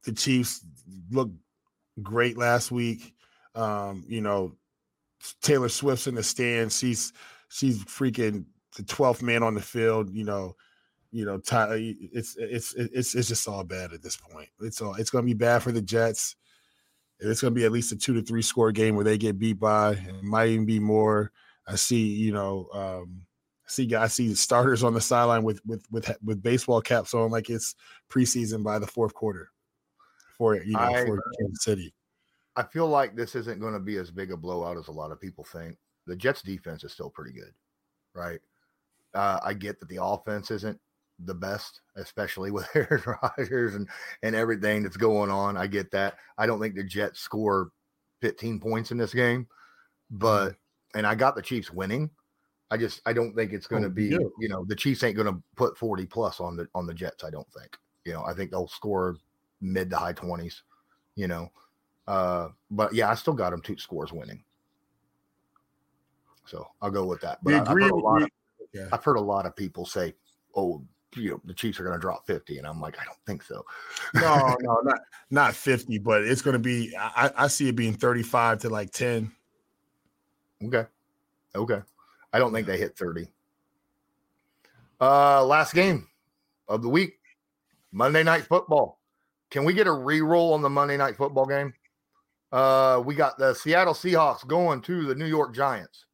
The 0.04 0.12
Chiefs 0.12 0.66
look 1.12 1.30
great 2.02 2.38
last 2.38 2.72
week. 2.72 3.14
Um, 3.56 4.04
you 4.08 4.22
know, 4.22 4.56
Taylor 5.42 5.70
Swift's 5.70 6.08
in 6.08 6.16
the 6.16 6.24
stands. 6.24 6.78
She's 6.78 7.14
she's 7.50 7.84
freaking 7.86 8.46
the 8.76 8.84
12th 8.84 9.22
man 9.22 9.44
on 9.44 9.54
the 9.54 9.62
field. 9.62 10.14
You 10.14 10.24
know, 10.24 10.56
you 11.12 11.26
know, 11.26 11.40
Ty, 11.40 11.96
it's 12.14 12.36
it's 12.38 12.74
it's 12.76 13.16
it's 13.16 13.28
just 13.28 13.48
all 13.48 13.64
bad 13.64 13.94
at 13.94 14.02
this 14.02 14.18
point. 14.18 14.50
It's 14.62 14.82
all 14.82 14.96
it's 14.96 15.10
going 15.10 15.24
to 15.24 15.28
be 15.28 15.34
bad 15.34 15.64
for 15.64 15.72
the 15.72 15.82
Jets. 15.82 16.36
It's 17.20 17.42
going 17.42 17.54
to 17.54 17.60
be 17.60 17.66
at 17.66 17.72
least 17.72 17.92
a 17.92 17.96
two 17.96 18.14
to 18.14 18.22
three 18.22 18.44
score 18.44 18.72
game 18.72 18.96
where 18.96 19.06
they 19.06 19.18
get 19.18 19.40
beat 19.40 19.60
by. 19.60 19.94
It 19.94 20.24
might 20.24 20.50
even 20.50 20.66
be 20.66 20.80
more. 20.80 21.32
I 21.68 21.76
see, 21.76 22.06
you 22.06 22.32
know, 22.32 22.70
um, 22.74 23.22
see 23.68 23.86
guys 23.86 24.14
see 24.14 24.34
starters 24.34 24.84
on 24.84 24.94
the 24.94 25.02
sideline 25.02 25.44
with 25.44 25.62
with 25.66 25.84
with 25.92 26.16
with 26.24 26.42
baseball 26.42 26.82
caps 26.82 27.14
on, 27.14 27.30
like 27.32 27.50
it's 27.50 27.76
preseason 28.10 28.64
by 28.64 28.80
the 28.80 28.88
fourth 28.88 29.14
quarter 29.14 29.52
for 30.38 30.56
you 30.56 30.74
know 30.74 30.80
I- 30.80 31.06
for 31.06 31.22
Kansas 31.40 31.64
City. 31.64 31.94
I 32.56 32.64
feel 32.64 32.88
like 32.88 33.16
this 33.16 33.36
isn't 33.36 33.60
going 33.60 33.74
to 33.74 33.80
be 33.80 33.98
as 33.98 34.10
big 34.10 34.32
a 34.32 34.38
blowout 34.38 34.78
as 34.78 34.88
a 34.88 34.92
lot 34.92 35.12
of 35.12 35.22
people 35.22 35.44
think. 35.44 35.78
The 36.08 36.16
Jets 36.16 36.42
defense 36.42 36.84
is 36.84 36.92
still 36.92 37.12
pretty 37.12 37.32
good, 37.32 37.54
right? 38.16 38.40
Uh, 39.14 39.40
I 39.44 39.54
get 39.54 39.80
that 39.80 39.90
the 39.90 40.04
offense 40.04 40.50
isn't 40.50 40.80
the 41.20 41.36
best, 41.36 41.82
especially 41.96 42.50
with 42.52 42.68
Aaron 42.76 43.04
Rodgers 43.22 43.76
and 43.76 43.88
and 44.24 44.36
everything 44.36 44.84
that's 44.84 44.98
going 44.98 45.30
on. 45.30 45.56
I 45.56 45.68
get 45.68 45.92
that. 45.92 46.16
I 46.38 46.48
don't 46.48 46.60
think 46.60 46.76
the 46.76 46.84
Jets 46.84 47.20
score 47.20 47.70
15 48.22 48.60
points 48.60 48.90
in 48.92 48.98
this 48.98 49.14
game, 49.14 49.48
but 50.10 50.56
and 50.96 51.06
I 51.06 51.14
got 51.14 51.36
the 51.36 51.42
Chiefs 51.44 51.72
winning. 51.72 52.10
I 52.70 52.78
just 52.78 53.02
I 53.06 53.14
don't 53.14 53.34
think 53.34 53.54
it's 53.54 53.68
going 53.68 53.84
to 53.84 53.90
Oh, 53.90 53.92
be 53.92 54.06
you 54.06 54.34
you 54.40 54.50
know 54.50 54.66
the 54.66 54.76
Chiefs 54.76 55.04
ain't 55.04 55.16
going 55.16 55.34
to 55.34 55.42
put 55.56 55.78
40 55.78 56.06
plus 56.06 56.40
on 56.40 56.56
the 56.58 56.68
on 56.76 56.86
the 56.86 56.94
Jets. 56.94 57.24
I 57.24 57.30
don't 57.30 57.48
think 57.54 57.78
you 58.06 58.14
know 58.14 58.24
I 58.26 58.34
think 58.34 58.52
they'll 58.52 58.68
score 58.68 59.18
mid 59.62 59.90
to 59.92 59.98
high 59.98 60.14
20s. 60.14 60.62
You 61.16 61.28
know, 61.28 61.52
uh, 62.08 62.50
but 62.70 62.94
yeah, 62.94 63.10
I 63.10 63.16
still 63.16 63.34
got 63.34 63.52
them 63.52 63.62
two 63.62 63.78
scores 63.78 64.14
winning. 64.14 64.44
So 66.46 66.68
I'll 66.82 66.92
go 66.92 67.06
with 67.06 67.22
that. 67.22 67.44
But 67.44 67.54
I, 67.54 67.58
have 67.58 67.68
heard 67.68 67.92
a 67.92 67.96
lot 67.96 68.22
of 68.22 68.30
Yeah. 68.74 68.88
I've 68.92 69.04
heard 69.04 69.18
a 69.18 69.22
lot 69.22 69.46
of 69.46 69.56
people 69.56 69.86
say, 69.86 70.14
"Oh, 70.56 70.84
you 71.16 71.32
know, 71.32 71.42
the 71.46 71.54
Chiefs 71.54 71.80
are 71.80 71.84
going 71.84 71.96
to 71.96 72.00
drop 72.00 72.26
50," 72.26 72.58
and 72.58 72.68
I'm 72.68 72.80
like, 72.80 73.00
I 73.00 73.04
don't 73.04 73.18
think 73.26 73.44
so. 73.44 73.66
No, 74.14 74.56
no, 74.62 74.80
not 74.84 75.00
not 75.30 75.56
50, 75.56 75.98
but 76.00 76.24
it's 76.24 76.42
going 76.42 76.54
to 76.54 76.60
be. 76.60 76.96
I, 76.98 77.32
I 77.36 77.48
see 77.48 77.68
it 77.68 77.76
being 77.76 77.94
35 77.94 78.60
to 78.60 78.70
like 78.70 78.92
10. 78.92 79.32
Okay, 80.64 80.86
okay. 81.56 81.82
I 82.38 82.40
don't 82.40 82.54
think 82.54 82.68
they 82.68 82.78
hit 82.78 82.96
30. 82.96 83.28
Uh, 85.02 85.44
last 85.44 85.74
game 85.74 86.08
of 86.68 86.84
the 86.84 86.88
week, 86.88 87.18
Monday 87.92 88.22
Night 88.22 88.44
Football. 88.44 89.00
Can 89.50 89.66
we 89.66 89.74
get 89.74 89.88
a 89.88 89.92
re-roll 89.92 90.54
on 90.54 90.62
the 90.62 90.70
Monday 90.70 90.98
Night 90.98 91.18
Football 91.18 91.48
game? 91.48 91.74
Uh, 92.52 93.02
we 93.04 93.16
got 93.16 93.40
the 93.40 93.56
Seattle 93.56 93.96
Seahawks 93.96 94.46
going 94.46 94.82
to 94.82 95.08
the 95.08 95.16
New 95.16 95.26
York 95.26 95.56
Giants. 95.56 96.06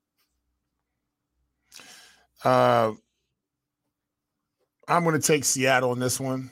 Uh, 2.45 2.93
I'm 4.87 5.03
going 5.03 5.19
to 5.19 5.27
take 5.27 5.43
Seattle 5.43 5.91
on 5.91 5.99
this 5.99 6.21
one. 6.21 6.49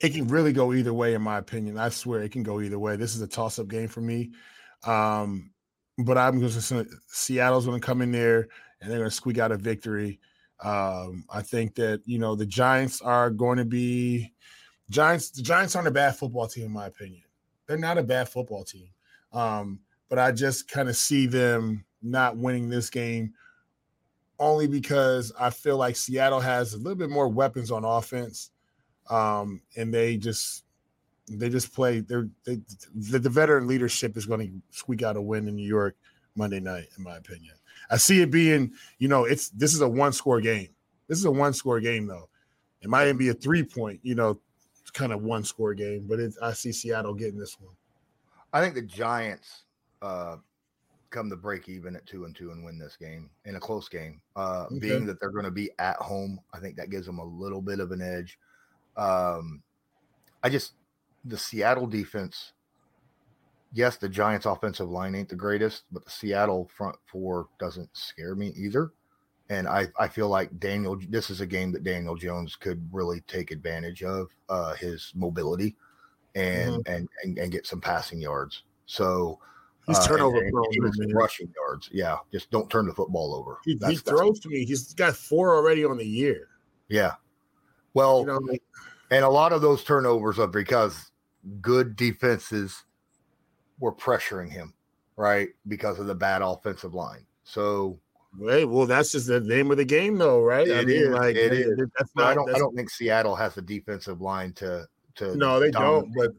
It 0.00 0.14
can 0.14 0.26
really 0.26 0.52
go 0.52 0.72
either 0.72 0.92
way, 0.92 1.14
in 1.14 1.22
my 1.22 1.38
opinion. 1.38 1.78
I 1.78 1.90
swear 1.90 2.22
it 2.22 2.32
can 2.32 2.42
go 2.42 2.60
either 2.60 2.78
way. 2.80 2.96
This 2.96 3.14
is 3.14 3.22
a 3.22 3.28
toss 3.28 3.60
up 3.60 3.68
game 3.68 3.86
for 3.86 4.00
me. 4.00 4.32
Um, 4.84 5.52
but 6.04 6.18
I'm 6.18 6.38
going 6.40 6.50
to 6.50 6.86
Seattle's 7.06 7.66
going 7.66 7.80
to 7.80 7.86
come 7.86 8.02
in 8.02 8.12
there 8.12 8.48
and 8.80 8.90
they're 8.90 8.98
going 8.98 9.10
to 9.10 9.14
squeak 9.14 9.38
out 9.38 9.52
a 9.52 9.56
victory. 9.56 10.20
Um, 10.62 11.24
I 11.32 11.42
think 11.42 11.74
that, 11.76 12.02
you 12.04 12.18
know, 12.18 12.34
the 12.34 12.46
Giants 12.46 13.00
are 13.00 13.30
going 13.30 13.58
to 13.58 13.64
be 13.64 14.32
Giants. 14.90 15.30
The 15.30 15.42
Giants 15.42 15.74
aren't 15.74 15.88
a 15.88 15.92
bad 15.92 16.16
football 16.16 16.46
team, 16.46 16.66
in 16.66 16.72
my 16.72 16.86
opinion. 16.86 17.22
They're 17.66 17.78
not 17.78 17.98
a 17.98 18.02
bad 18.02 18.28
football 18.28 18.64
team. 18.64 18.88
Um, 19.32 19.80
but 20.08 20.18
I 20.18 20.32
just 20.32 20.68
kind 20.68 20.88
of 20.88 20.96
see 20.96 21.26
them 21.26 21.84
not 22.02 22.36
winning 22.36 22.68
this 22.68 22.90
game 22.90 23.32
only 24.38 24.66
because 24.66 25.32
I 25.38 25.50
feel 25.50 25.76
like 25.76 25.96
Seattle 25.96 26.40
has 26.40 26.74
a 26.74 26.78
little 26.78 26.96
bit 26.96 27.10
more 27.10 27.28
weapons 27.28 27.70
on 27.70 27.84
offense, 27.84 28.50
um, 29.08 29.60
and 29.76 29.92
they 29.92 30.16
just 30.16 30.64
they 31.38 31.48
just 31.48 31.74
play. 31.74 32.00
They're 32.00 32.28
they, 32.44 32.60
the, 32.94 33.18
the 33.18 33.30
veteran 33.30 33.66
leadership 33.66 34.16
is 34.16 34.26
going 34.26 34.40
to 34.40 34.76
squeak 34.76 35.02
out 35.02 35.16
a 35.16 35.22
win 35.22 35.48
in 35.48 35.56
New 35.56 35.66
York 35.66 35.96
Monday 36.34 36.60
night, 36.60 36.88
in 36.96 37.04
my 37.04 37.16
opinion. 37.16 37.54
I 37.90 37.96
see 37.96 38.20
it 38.22 38.30
being, 38.30 38.72
you 38.98 39.08
know, 39.08 39.24
it's 39.24 39.50
this 39.50 39.74
is 39.74 39.80
a 39.80 39.88
one 39.88 40.12
score 40.12 40.40
game. 40.40 40.68
This 41.08 41.18
is 41.18 41.24
a 41.24 41.30
one 41.30 41.52
score 41.52 41.80
game 41.80 42.06
though. 42.06 42.28
It 42.82 42.88
might 42.88 43.04
even 43.04 43.16
be 43.16 43.28
a 43.28 43.34
three 43.34 43.62
point, 43.62 44.00
you 44.02 44.14
know, 44.14 44.40
kind 44.92 45.12
of 45.12 45.22
one 45.22 45.44
score 45.44 45.74
game, 45.74 46.06
but 46.08 46.18
it, 46.18 46.34
I 46.42 46.52
see 46.52 46.72
Seattle 46.72 47.14
getting 47.14 47.38
this 47.38 47.58
one. 47.60 47.74
I 48.52 48.60
think 48.60 48.74
the 48.74 48.82
Giants 48.82 49.64
uh, 50.02 50.36
come 51.10 51.30
to 51.30 51.36
break 51.36 51.68
even 51.68 51.94
at 51.94 52.06
two 52.06 52.24
and 52.24 52.34
two 52.34 52.50
and 52.50 52.64
win 52.64 52.78
this 52.78 52.96
game 52.96 53.30
in 53.44 53.56
a 53.56 53.60
close 53.60 53.88
game. 53.88 54.20
Uh, 54.36 54.66
Okay. 54.66 54.78
Being 54.78 55.06
that 55.06 55.20
they're 55.20 55.30
going 55.30 55.44
to 55.44 55.50
be 55.50 55.70
at 55.78 55.96
home, 55.96 56.40
I 56.52 56.58
think 56.58 56.76
that 56.76 56.90
gives 56.90 57.06
them 57.06 57.18
a 57.18 57.24
little 57.24 57.60
bit 57.60 57.80
of 57.80 57.92
an 57.92 58.00
edge. 58.00 58.38
Um, 58.96 59.62
I 60.42 60.48
just 60.48 60.72
the 61.24 61.38
Seattle 61.38 61.86
defense. 61.86 62.52
Yes, 63.72 63.96
the 63.96 64.08
Giants' 64.08 64.46
offensive 64.46 64.90
line 64.90 65.14
ain't 65.14 65.28
the 65.28 65.36
greatest, 65.36 65.84
but 65.92 66.04
the 66.04 66.10
Seattle 66.10 66.68
front 66.76 66.96
four 67.06 67.48
doesn't 67.58 67.88
scare 67.92 68.34
me 68.34 68.52
either. 68.56 68.92
And 69.48 69.66
I, 69.68 69.88
I 69.98 70.08
feel 70.08 70.28
like 70.28 70.58
Daniel, 70.60 70.98
this 71.08 71.30
is 71.30 71.40
a 71.40 71.46
game 71.46 71.72
that 71.72 71.84
Daniel 71.84 72.16
Jones 72.16 72.56
could 72.56 72.88
really 72.92 73.20
take 73.22 73.50
advantage 73.50 74.02
of 74.02 74.28
uh, 74.48 74.74
his 74.74 75.12
mobility 75.14 75.76
and, 76.34 76.84
mm-hmm. 76.84 76.92
and, 76.92 77.08
and 77.24 77.38
and 77.38 77.52
get 77.52 77.66
some 77.66 77.80
passing 77.80 78.20
yards. 78.20 78.62
So 78.86 79.38
he's 79.86 79.98
uh, 79.98 80.06
turnover 80.06 80.40
and, 80.40 80.52
prone, 80.52 81.12
rushing 81.12 81.52
yards. 81.56 81.88
Yeah, 81.92 82.18
just 82.32 82.50
don't 82.50 82.70
turn 82.70 82.86
the 82.86 82.94
football 82.94 83.34
over. 83.34 83.58
He, 83.64 83.78
he 83.88 83.96
throws 83.96 84.40
to 84.40 84.48
me. 84.48 84.64
He's 84.64 84.94
got 84.94 85.16
four 85.16 85.56
already 85.56 85.84
on 85.84 85.96
the 85.98 86.06
year. 86.06 86.48
Yeah. 86.88 87.14
Well, 87.94 88.20
you 88.20 88.26
know, 88.26 88.40
and 89.10 89.24
a 89.24 89.28
lot 89.28 89.52
of 89.52 89.62
those 89.62 89.82
turnovers 89.82 90.38
are 90.38 90.46
because 90.46 91.09
good 91.60 91.96
defenses 91.96 92.84
were 93.78 93.92
pressuring 93.92 94.50
him, 94.50 94.74
right? 95.16 95.48
Because 95.68 95.98
of 95.98 96.06
the 96.06 96.14
bad 96.14 96.42
offensive 96.42 96.94
line. 96.94 97.26
So 97.44 97.98
Right. 98.38 98.68
Well, 98.68 98.86
that's 98.86 99.12
just 99.12 99.26
the 99.26 99.40
name 99.40 99.70
of 99.70 99.76
the 99.76 99.84
game, 99.84 100.16
though, 100.16 100.40
right? 100.40 100.66
It 100.66 100.76
I 100.76 100.84
mean, 100.84 100.96
is, 100.96 101.08
like 101.08 101.36
it 101.36 101.52
is. 101.52 101.76
That's 101.98 102.14
not, 102.14 102.26
I 102.26 102.34
don't. 102.34 102.54
I 102.54 102.58
don't 102.58 102.74
think 102.76 102.90
Seattle 102.90 103.34
has 103.34 103.56
a 103.56 103.62
defensive 103.62 104.20
line 104.20 104.52
to. 104.54 104.86
to 105.16 105.36
no, 105.36 105.58
they 105.58 105.70
dominate. 105.70 106.04
don't. 106.04 106.14
But 106.14 106.32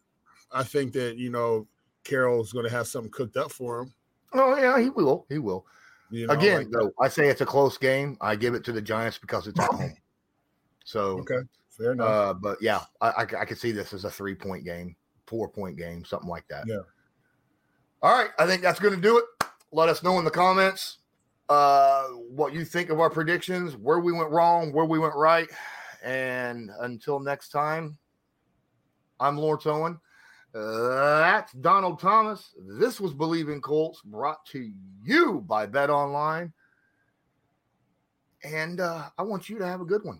I 0.58 0.64
think 0.64 0.94
that 0.94 1.18
you 1.18 1.30
know 1.30 1.68
Carroll's 2.04 2.54
going 2.54 2.66
to 2.66 2.72
have 2.72 2.88
something 2.88 3.12
cooked 3.12 3.36
up 3.36 3.52
for 3.52 3.82
him. 3.82 3.94
Oh 4.34 4.58
yeah, 4.58 4.80
he 4.80 4.90
will. 4.90 5.26
He 5.28 5.38
will. 5.38 5.66
You 6.10 6.28
know, 6.28 6.34
Again, 6.34 6.60
like 6.60 6.72
though, 6.72 6.92
I 7.00 7.10
say 7.10 7.28
it's 7.28 7.42
a 7.42 7.46
close 7.46 7.78
game. 7.78 8.18
I 8.22 8.36
give 8.36 8.54
it 8.54 8.64
to 8.66 8.72
the 8.72 8.82
Giants 8.82 9.18
because 9.18 9.48
it's 9.48 9.60
at 9.60 9.70
home. 9.72 9.94
So 10.86 11.20
okay, 11.20 11.40
fair 11.82 11.91
enough. 11.94 12.08
Uh, 12.08 12.34
but 12.34 12.62
yeah, 12.62 12.82
I, 13.02 13.10
I, 13.10 13.22
I 13.22 13.46
could 13.46 13.58
see 13.58 13.72
this 13.72 13.94
as 13.94 14.06
a 14.06 14.12
three 14.12 14.36
point 14.36 14.63
game, 14.63 14.96
four 15.28 15.50
point 15.50 15.78
game, 15.78 16.06
something 16.06 16.30
like 16.30 16.48
that. 16.50 16.65
Yeah. 16.67 16.82
All 18.02 18.17
right, 18.17 18.30
I 18.39 18.46
think 18.46 18.62
that's 18.62 18.80
going 18.80 18.96
to 18.96 19.02
do 19.02 19.17
it. 19.17 19.26
Let 19.72 19.89
us 19.89 20.04
know 20.04 20.17
in 20.20 20.26
the 20.26 20.32
comments 20.32 21.00
uh, 21.50 22.08
what 22.08 22.54
you 22.54 22.65
think 22.65 22.89
of 22.89 23.00
our 23.00 23.10
predictions, 23.10 23.76
where 23.76 24.00
we 24.00 24.12
went 24.12 24.32
wrong, 24.32 24.74
where 24.74 24.86
we 24.86 25.00
went 25.00 25.15
right. 25.15 25.48
And 26.04 26.72
until 26.80 27.20
next 27.20 27.50
time, 27.50 27.98
I'm 29.20 29.38
Lawrence 29.38 29.67
Owen. 29.67 30.00
Uh, 30.54 31.20
that's 31.20 31.54
Donald 31.54 32.00
Thomas. 32.00 32.56
This 32.80 33.00
was 33.00 33.13
Bleav 33.13 33.54
in 33.54 33.62
Colts, 33.62 34.02
brought 34.02 34.44
to 34.48 34.72
you 35.04 35.41
by 35.41 35.67
BetOnline. 35.67 36.52
And 38.44 38.82
uh, 38.82 39.10
I 39.17 39.22
want 39.22 39.48
you 39.48 39.60
to 39.60 39.67
have 39.67 39.82
a 39.82 39.86
good 39.86 40.04
one. 40.04 40.20